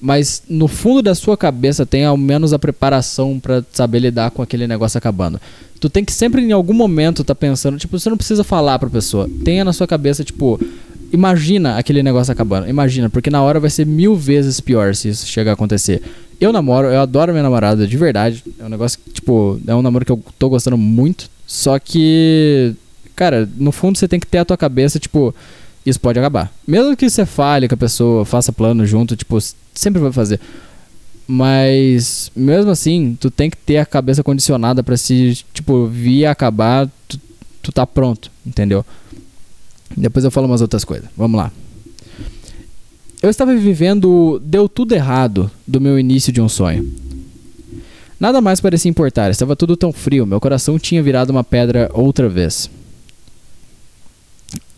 [0.06, 4.40] Mas no fundo da sua cabeça tem ao menos a preparação para saber lidar com
[4.40, 5.40] aquele negócio acabando.
[5.80, 8.88] Tu tem que sempre em algum momento tá pensando, tipo, você não precisa falar pra
[8.88, 9.28] pessoa.
[9.44, 10.60] Tenha na sua cabeça, tipo,
[11.12, 12.68] imagina aquele negócio acabando.
[12.68, 16.00] Imagina, porque na hora vai ser mil vezes pior se isso chegar a acontecer.
[16.40, 18.44] Eu namoro, eu adoro minha namorada, de verdade.
[18.60, 21.28] É um negócio que, tipo, é um namoro que eu tô gostando muito.
[21.48, 22.76] Só que,
[23.16, 25.34] cara, no fundo você tem que ter a tua cabeça, tipo,
[25.86, 26.52] isso pode acabar.
[26.66, 29.38] Mesmo que você fale com a pessoa, faça plano junto, tipo,
[29.72, 30.40] sempre vai fazer.
[31.26, 36.88] Mas, mesmo assim, tu tem que ter a cabeça condicionada para se, tipo, vir acabar,
[37.08, 37.20] tu,
[37.62, 38.84] tu tá pronto, entendeu?
[39.96, 41.08] Depois eu falo umas outras coisas.
[41.16, 41.50] Vamos lá.
[43.22, 46.92] Eu estava vivendo deu tudo errado do meu início de um sonho.
[48.18, 52.28] Nada mais parecia importar, estava tudo tão frio, meu coração tinha virado uma pedra outra
[52.28, 52.70] vez.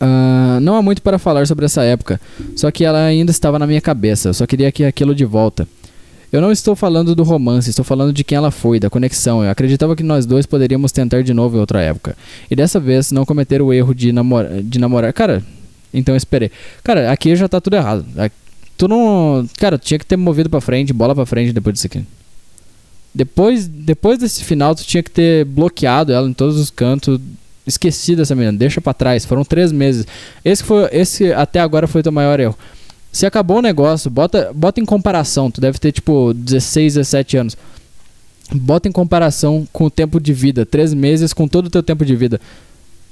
[0.01, 2.21] Uh, não há muito para falar sobre essa época,
[2.55, 5.67] só que ela ainda estava na minha cabeça, eu só queria que aquilo de volta.
[6.31, 9.43] Eu não estou falando do romance, estou falando de quem ela foi, da conexão.
[9.43, 12.15] Eu acreditava que nós dois poderíamos tentar de novo em outra época.
[12.51, 15.11] E dessa vez não cometer o erro de, namor de namorar.
[15.11, 15.43] Cara,
[15.91, 16.51] então esperei.
[16.83, 18.05] Cara, aqui já tá tudo errado.
[18.77, 19.47] Tu não.
[19.57, 22.03] Cara, tinha que ter movido pra frente, bola pra frente depois disso aqui.
[23.13, 27.19] Depois, depois desse final, tu tinha que ter bloqueado ela em todos os cantos.
[27.69, 29.25] Esquecido essa menina, deixa pra trás.
[29.25, 30.05] Foram três meses.
[30.43, 30.89] Esse foi.
[30.91, 32.57] Esse até agora foi o teu maior erro.
[33.11, 35.51] Se acabou o negócio, bota, bota em comparação.
[35.51, 37.57] Tu deve ter tipo 16, 17 anos.
[38.51, 40.65] Bota em comparação com o tempo de vida.
[40.65, 42.41] Três meses com todo o teu tempo de vida.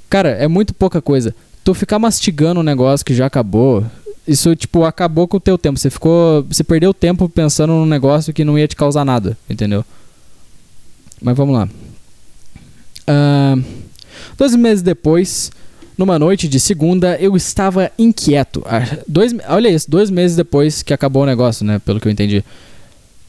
[0.10, 1.36] Cara, é muito pouca coisa.
[1.64, 3.86] Tu ficar mastigando um negócio que já acabou.
[4.28, 5.78] Isso, tipo, acabou com o teu tempo.
[5.80, 6.44] Você ficou.
[6.44, 9.38] Você perdeu tempo pensando num negócio que não ia te causar nada.
[9.48, 9.86] Entendeu?
[11.22, 11.70] Mas vamos lá.
[13.10, 13.64] Uh,
[14.38, 15.52] dois meses depois,
[15.98, 18.64] numa noite de segunda, eu estava inquieto.
[18.66, 21.80] Ah, dois, olha isso, dois meses depois que acabou o negócio, né?
[21.80, 22.44] Pelo que eu entendi.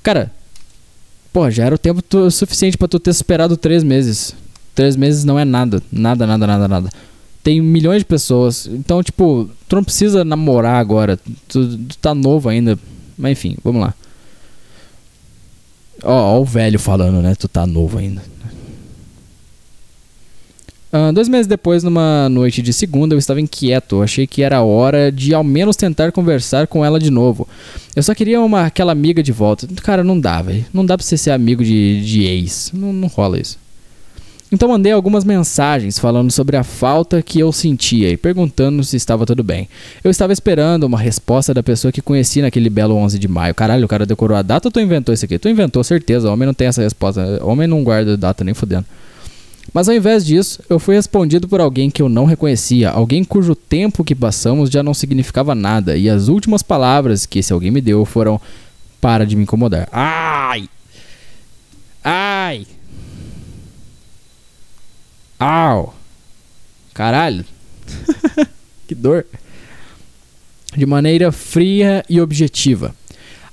[0.02, 0.30] Cara,
[1.32, 4.34] pô, já era o tempo suficiente para tu ter esperado três meses.
[4.74, 5.82] Três meses não é nada.
[5.90, 6.90] Nada, nada, nada, nada.
[7.42, 8.66] Tem milhões de pessoas.
[8.66, 11.18] Então, tipo, tu não precisa namorar agora.
[11.48, 12.78] Tu, tu tá novo ainda.
[13.16, 13.94] Mas enfim, vamos lá.
[16.02, 17.34] Ó, ó o velho falando, né?
[17.34, 18.22] Tu tá novo ainda.
[20.90, 24.02] Uh, dois meses depois, numa noite de segunda, eu estava inquieto.
[24.02, 27.46] achei que era hora de ao menos tentar conversar com ela de novo.
[27.94, 29.68] Eu só queria uma, aquela amiga de volta.
[29.82, 30.64] Cara, não dá, velho.
[30.72, 32.70] Não dá pra você ser amigo de, de ex.
[32.72, 33.58] Não, não rola isso.
[34.50, 39.26] Então mandei algumas mensagens falando sobre a falta que eu sentia e perguntando se estava
[39.26, 39.68] tudo bem.
[40.02, 43.54] Eu estava esperando uma resposta da pessoa que conheci naquele belo 11 de maio.
[43.54, 45.38] Caralho, o cara decorou a data ou tu inventou isso aqui?
[45.38, 46.30] Tu inventou, certeza.
[46.30, 47.44] O homem não tem essa resposta.
[47.44, 48.86] O homem não guarda data nem fudendo.
[49.72, 53.54] Mas ao invés disso, eu fui respondido por alguém que eu não reconhecia, alguém cujo
[53.54, 57.80] tempo que passamos já não significava nada, e as últimas palavras que esse alguém me
[57.80, 58.40] deu foram:
[59.00, 59.88] Para de me incomodar.
[59.92, 60.68] Ai!
[62.02, 62.66] Ai!
[65.38, 65.94] Au!
[66.94, 67.44] Caralho!
[68.88, 69.26] que dor!
[70.76, 72.94] De maneira fria e objetiva.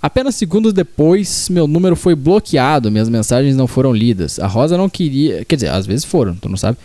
[0.05, 4.37] Apenas segundos depois, meu número foi bloqueado, minhas mensagens não foram lidas.
[4.37, 5.43] A Rosa não queria.
[5.45, 6.77] Quer dizer, às vezes foram, tu não sabe.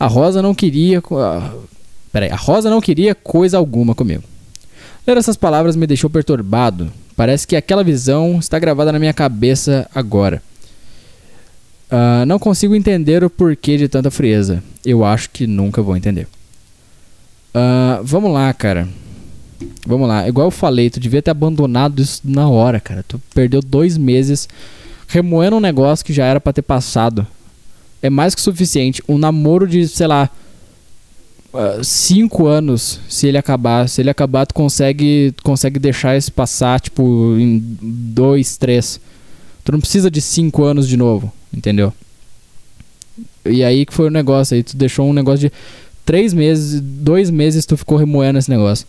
[0.00, 1.02] A Rosa não queria.
[2.10, 4.24] Peraí, a Rosa não queria coisa alguma comigo.
[5.06, 6.90] Ler essas palavras me deixou perturbado.
[7.14, 10.42] Parece que aquela visão está gravada na minha cabeça agora.
[11.92, 14.64] Uh, não consigo entender o porquê de tanta frieza.
[14.82, 16.26] Eu acho que nunca vou entender.
[17.54, 18.88] Uh, vamos lá, cara.
[19.86, 20.26] Vamos lá.
[20.28, 23.04] Igual eu falei, tu devia ter abandonado isso na hora, cara.
[23.06, 24.48] Tu perdeu dois meses
[25.06, 27.26] remoendo um negócio que já era para ter passado.
[28.02, 29.02] É mais que suficiente.
[29.08, 30.30] Um namoro de, sei lá,
[31.52, 33.88] uh, cinco anos, se ele acabar.
[33.88, 39.00] Se ele acabar, tu consegue, consegue deixar isso passar, tipo, em dois, três.
[39.62, 41.32] Tu não precisa de cinco anos de novo.
[41.52, 41.92] Entendeu?
[43.44, 44.54] E aí que foi o negócio.
[44.54, 45.52] Aí tu deixou um negócio de
[46.04, 48.86] três meses, dois meses tu ficou remoendo esse negócio.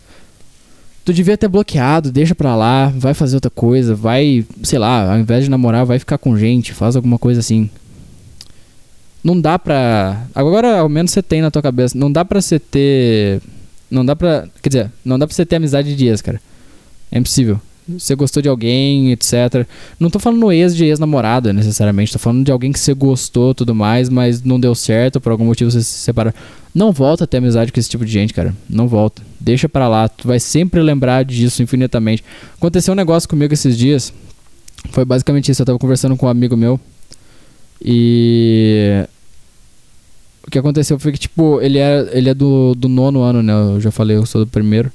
[1.06, 5.20] Tu devia ter bloqueado, deixa pra lá, vai fazer outra coisa, vai, sei lá, ao
[5.20, 7.70] invés de namorar, vai ficar com gente, faz alguma coisa assim.
[9.22, 10.26] Não dá pra.
[10.34, 11.96] Agora ao menos você tem na tua cabeça.
[11.96, 13.40] Não dá pra você ter.
[13.88, 14.48] Não dá pra.
[14.60, 16.40] Quer dizer, não dá pra você ter amizade de ex, cara.
[17.12, 19.66] É impossível você gostou de alguém, etc.
[19.98, 22.12] Não tô falando ex de ex-namorada, necessariamente.
[22.12, 25.44] Tô falando de alguém que você gostou tudo mais, mas não deu certo, por algum
[25.44, 26.34] motivo você se separa.
[26.74, 28.54] Não volta a ter amizade com esse tipo de gente, cara.
[28.68, 29.22] Não volta.
[29.40, 30.08] Deixa pra lá.
[30.08, 32.24] Tu vai sempre lembrar disso infinitamente.
[32.56, 34.12] Aconteceu um negócio comigo esses dias.
[34.90, 35.62] Foi basicamente isso.
[35.62, 36.78] Eu tava conversando com um amigo meu.
[37.80, 39.06] E.
[40.46, 43.52] O que aconteceu foi que, tipo, ele é, ele é do, do nono ano, né?
[43.52, 44.92] Eu já falei, eu sou do primeiro.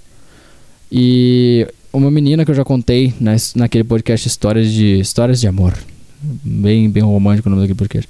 [0.92, 5.78] E uma menina que eu já contei nas, naquele podcast Histórias de Histórias de Amor.
[6.22, 8.10] Bem, bem romântico o nome daquele podcast.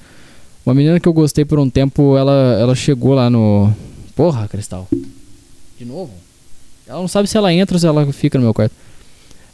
[0.65, 3.73] Uma menina que eu gostei por um tempo, ela, ela chegou lá no.
[4.15, 4.88] Porra, Cristal.
[5.79, 6.11] De novo?
[6.88, 8.73] Ela não sabe se ela entra ou se ela fica no meu quarto.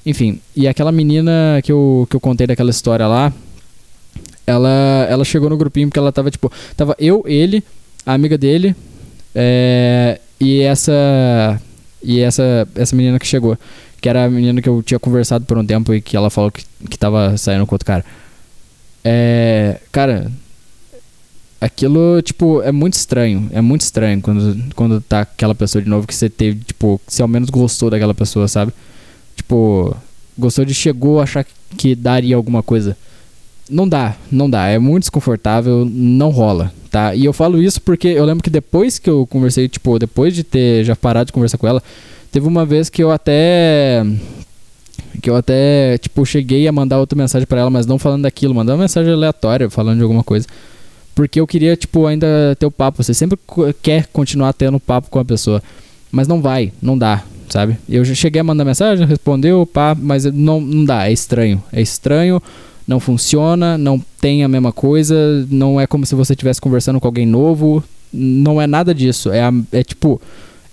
[0.05, 3.32] Enfim, e aquela menina que eu, que eu contei daquela história lá,
[4.45, 6.51] ela, ela chegou no grupinho porque ela tava tipo.
[6.75, 7.63] Tava eu, ele,
[8.05, 8.75] a amiga dele,
[9.34, 11.61] é, e essa.
[12.03, 13.57] E essa, essa menina que chegou
[14.01, 16.51] que era a menina que eu tinha conversado por um tempo e que ela falou
[16.51, 18.05] que, que tava saindo com outro cara.
[19.03, 19.79] É.
[19.91, 20.31] Cara.
[21.59, 23.49] Aquilo, tipo, é muito estranho.
[23.51, 27.13] É muito estranho quando, quando tá aquela pessoa de novo que você teve, tipo, que
[27.13, 28.71] você ao menos gostou daquela pessoa, sabe?
[29.35, 29.95] Tipo,
[30.37, 31.45] gostou de chegou a achar
[31.75, 32.95] que daria alguma coisa.
[33.69, 34.67] Não dá, não dá.
[34.67, 37.15] É muito desconfortável, não rola, tá?
[37.15, 40.43] E eu falo isso porque eu lembro que depois que eu conversei, tipo, depois de
[40.43, 41.81] ter já parado de conversar com ela,
[42.38, 44.05] Teve uma vez que eu até
[45.19, 48.53] que eu até, tipo, cheguei a mandar outra mensagem para ela, mas não falando daquilo,
[48.53, 50.45] mandar uma mensagem aleatória, falando de alguma coisa.
[51.15, 53.01] Porque eu queria, tipo, ainda ter o papo.
[53.01, 53.39] Você sempre
[53.81, 55.63] quer continuar tendo papo com a pessoa,
[56.11, 57.75] mas não vai, não dá, sabe?
[57.89, 61.63] Eu já cheguei a mandar mensagem, respondeu, pá, mas não, não dá, é estranho.
[61.73, 62.39] É estranho,
[62.88, 67.07] não funciona, não tem a mesma coisa, não é como se você estivesse conversando com
[67.07, 67.83] alguém novo,
[68.13, 69.31] não é nada disso.
[69.31, 70.21] É, é tipo,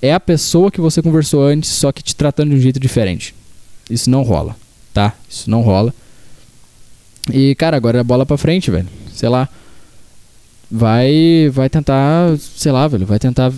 [0.04, 3.34] é a pessoa que você conversou antes, só que te tratando de um jeito diferente.
[3.88, 4.54] Isso não rola,
[4.92, 5.14] tá?
[5.28, 5.94] Isso não rola.
[7.32, 8.86] E, cara, agora é bola pra frente, velho.
[9.14, 9.48] Sei lá.
[10.70, 13.50] Vai, vai tentar, sei lá, velho, vai tentar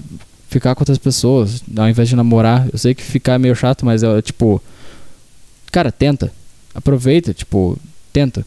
[0.48, 2.68] ficar com outras pessoas, ao invés de namorar.
[2.72, 4.62] Eu sei que ficar é meio chato, mas é tipo.
[5.72, 6.32] Cara, tenta.
[6.72, 7.76] Aproveita, tipo,
[8.12, 8.46] tenta.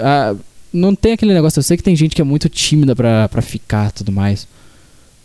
[0.00, 0.36] Ah,
[0.72, 1.58] não tem aquele negócio.
[1.58, 4.46] Eu sei que tem gente que é muito tímida pra, pra ficar tudo mais.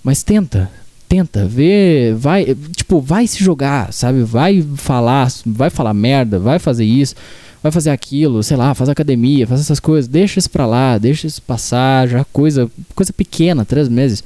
[0.04, 0.72] Mas tenta
[1.10, 4.22] tenta, vê, vai, tipo, vai se jogar, sabe?
[4.22, 7.16] Vai falar, vai falar merda, vai fazer isso,
[7.64, 11.26] vai fazer aquilo, sei lá, faz academia, faz essas coisas, deixa isso pra lá, deixa
[11.26, 14.24] isso passar, já coisa, coisa pequena, três meses.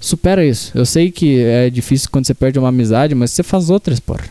[0.00, 0.70] Supera isso.
[0.74, 4.24] Eu sei que é difícil quando você perde uma amizade, mas você faz outras, porra.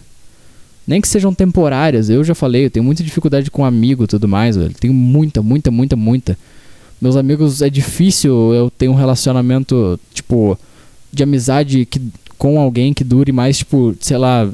[0.88, 2.10] Nem que sejam temporárias.
[2.10, 4.74] Eu já falei, eu tenho muita dificuldade com amigo e tudo mais, velho.
[4.80, 6.38] Tenho muita, muita, muita, muita.
[7.02, 10.58] Meus amigos, é difícil eu ter um relacionamento, tipo,
[11.12, 12.02] de amizade que,
[12.38, 14.50] com alguém que dure mais, tipo, sei lá,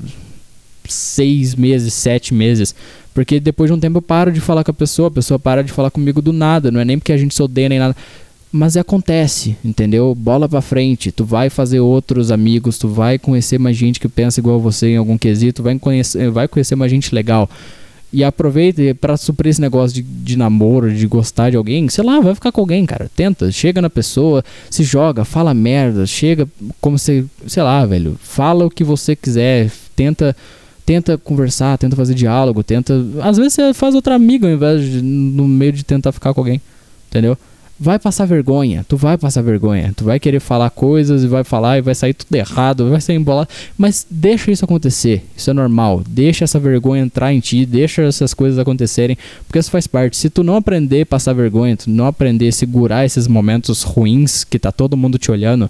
[0.87, 2.75] seis meses, sete meses.
[3.13, 5.63] Porque depois de um tempo eu paro de falar com a pessoa, a pessoa para
[5.63, 6.69] de falar comigo do nada.
[6.71, 7.95] Não é nem porque a gente se odeia nem nada.
[8.51, 10.15] Mas acontece, entendeu?
[10.15, 11.11] Bola pra frente.
[11.11, 14.89] Tu vai fazer outros amigos, tu vai conhecer mais gente que pensa igual a você
[14.89, 17.49] em algum quesito, vai conhecer, vai conhecer mais gente legal.
[18.11, 21.89] E aproveite para suprir esse negócio de, de namoro, de gostar de alguém.
[21.89, 23.11] Sei lá, vai ficar com alguém, cara.
[23.15, 26.47] Tenta, chega na pessoa, se joga, fala merda, chega
[26.79, 28.17] como se, sei lá, velho.
[28.21, 30.35] Fala o que você quiser, tenta
[30.85, 32.93] tenta conversar, tenta fazer diálogo, tenta.
[33.21, 36.39] Às vezes você faz outra amiga ao invés de no meio de tentar ficar com
[36.39, 36.61] alguém.
[37.09, 37.37] Entendeu?
[37.79, 41.77] Vai passar vergonha, tu vai passar vergonha, tu vai querer falar coisas e vai falar
[41.77, 46.01] e vai sair tudo errado, vai sair embolado, mas deixa isso acontecer, isso é normal,
[46.09, 49.15] deixa essa vergonha entrar em ti, deixa essas coisas acontecerem,
[49.47, 50.17] porque isso faz parte.
[50.17, 54.43] Se tu não aprender a passar vergonha, tu não aprender a segurar esses momentos ruins
[54.43, 55.69] que tá todo mundo te olhando,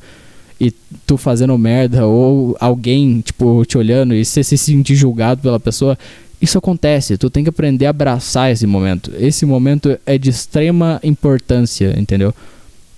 [0.60, 0.74] e
[1.06, 5.98] tu fazendo merda ou alguém, tipo, te olhando e você se sentir julgado pela pessoa,
[6.42, 7.18] isso acontece.
[7.18, 9.12] Tu tem que aprender a abraçar esse momento.
[9.18, 12.34] Esse momento é de extrema importância, entendeu?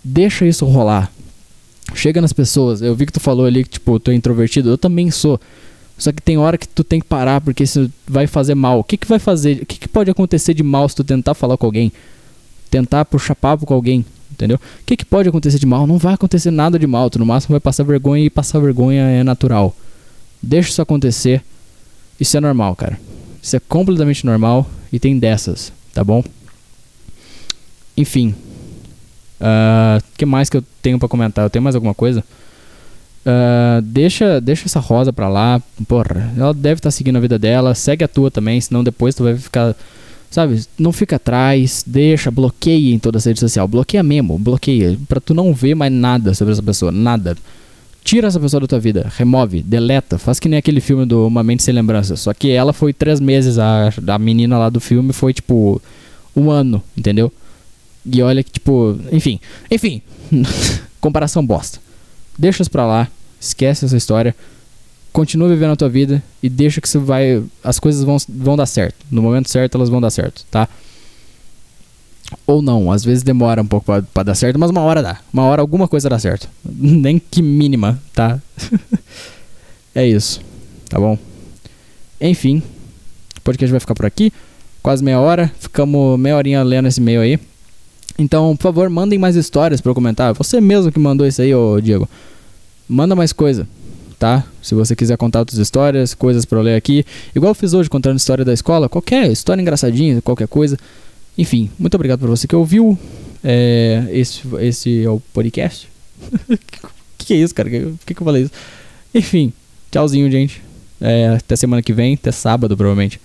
[0.03, 1.11] Deixa isso rolar.
[1.95, 2.81] Chega nas pessoas.
[2.81, 4.69] Eu vi que tu falou ali que, tipo, tu é introvertido.
[4.69, 5.39] Eu também sou.
[5.97, 8.79] Só que tem hora que tu tem que parar porque isso vai fazer mal.
[8.79, 9.63] O que, que vai fazer?
[9.63, 11.91] O que, que pode acontecer de mal se tu tentar falar com alguém?
[12.69, 14.05] Tentar puxar papo com alguém?
[14.31, 14.57] entendeu?
[14.57, 15.85] O que, que pode acontecer de mal?
[15.85, 19.03] Não vai acontecer nada de mal, tu no máximo vai passar vergonha e passar vergonha
[19.03, 19.75] é natural.
[20.41, 21.43] Deixa isso acontecer.
[22.19, 22.99] Isso é normal, cara.
[23.41, 26.23] Isso é completamente normal e tem dessas, tá bom?
[27.95, 28.35] Enfim.
[29.39, 31.45] O uh, que mais que eu tenho para comentar?
[31.45, 32.23] Eu tenho mais alguma coisa?
[33.25, 35.61] Uh, deixa, deixa essa rosa pra lá.
[35.87, 37.73] Porra, ela deve estar tá seguindo a vida dela.
[37.75, 39.75] Segue a tua também, senão depois tu vai ficar
[40.29, 40.63] Sabe?
[40.77, 43.67] Não fica atrás, deixa, bloqueia em toda a rede social.
[43.67, 44.97] Bloqueia mesmo, bloqueia.
[45.07, 47.35] Pra tu não ver mais nada sobre essa pessoa, nada.
[48.09, 51.43] Tira essa pessoa da tua vida, remove, deleta, faz que nem aquele filme do Uma
[51.43, 52.15] Mente Sem Lembrança.
[52.15, 55.79] Só que ela foi três meses, a, a menina lá do filme foi tipo
[56.35, 57.31] um ano, entendeu?
[58.03, 59.39] E olha que tipo, enfim,
[59.69, 60.01] enfim,
[60.99, 61.77] comparação bosta.
[62.35, 63.07] Deixa isso pra lá,
[63.39, 64.35] esquece essa história
[65.13, 67.43] continua vivendo a tua vida e deixa que você vai.
[67.63, 69.05] As coisas vão, vão dar certo.
[69.11, 70.67] No momento certo, elas vão dar certo, tá?
[72.45, 75.19] Ou não, às vezes demora um pouco para dar certo, mas uma hora dá.
[75.33, 76.47] Uma hora alguma coisa dá certo.
[76.63, 78.39] Nem que mínima, tá?
[79.95, 80.41] é isso,
[80.87, 81.17] tá bom?
[82.21, 82.61] Enfim,
[83.37, 84.31] o podcast vai ficar por aqui.
[84.81, 85.51] Quase meia hora.
[85.59, 87.39] Ficamos meia horinha lendo esse e-mail aí.
[88.17, 90.33] Então, por favor, mandem mais histórias para eu comentar.
[90.33, 92.07] Você mesmo que mandou isso aí, ô Diego.
[92.87, 93.67] Manda mais coisa
[94.19, 94.43] tá?
[94.61, 98.17] Se você quiser contar outras histórias, coisas para ler aqui, igual eu fiz hoje contando
[98.17, 100.77] história da escola, qualquer história engraçadinha, qualquer coisa.
[101.39, 102.99] Enfim, muito obrigado por você que ouviu.
[103.41, 105.87] É, esse, esse é o podcast.
[107.17, 107.69] que, que é isso, cara?
[107.69, 108.51] Por que, que eu falei isso?
[109.15, 109.53] Enfim,
[109.89, 110.61] tchauzinho, gente.
[110.99, 113.21] É, até semana que vem, até sábado, provavelmente.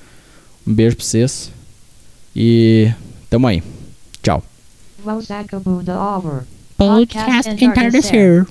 [0.65, 1.51] Um beijo pra vocês.
[2.37, 2.89] E
[3.29, 3.65] tamo aí.
[4.23, 4.45] Tchau.
[6.79, 8.47] Podcast entardecer.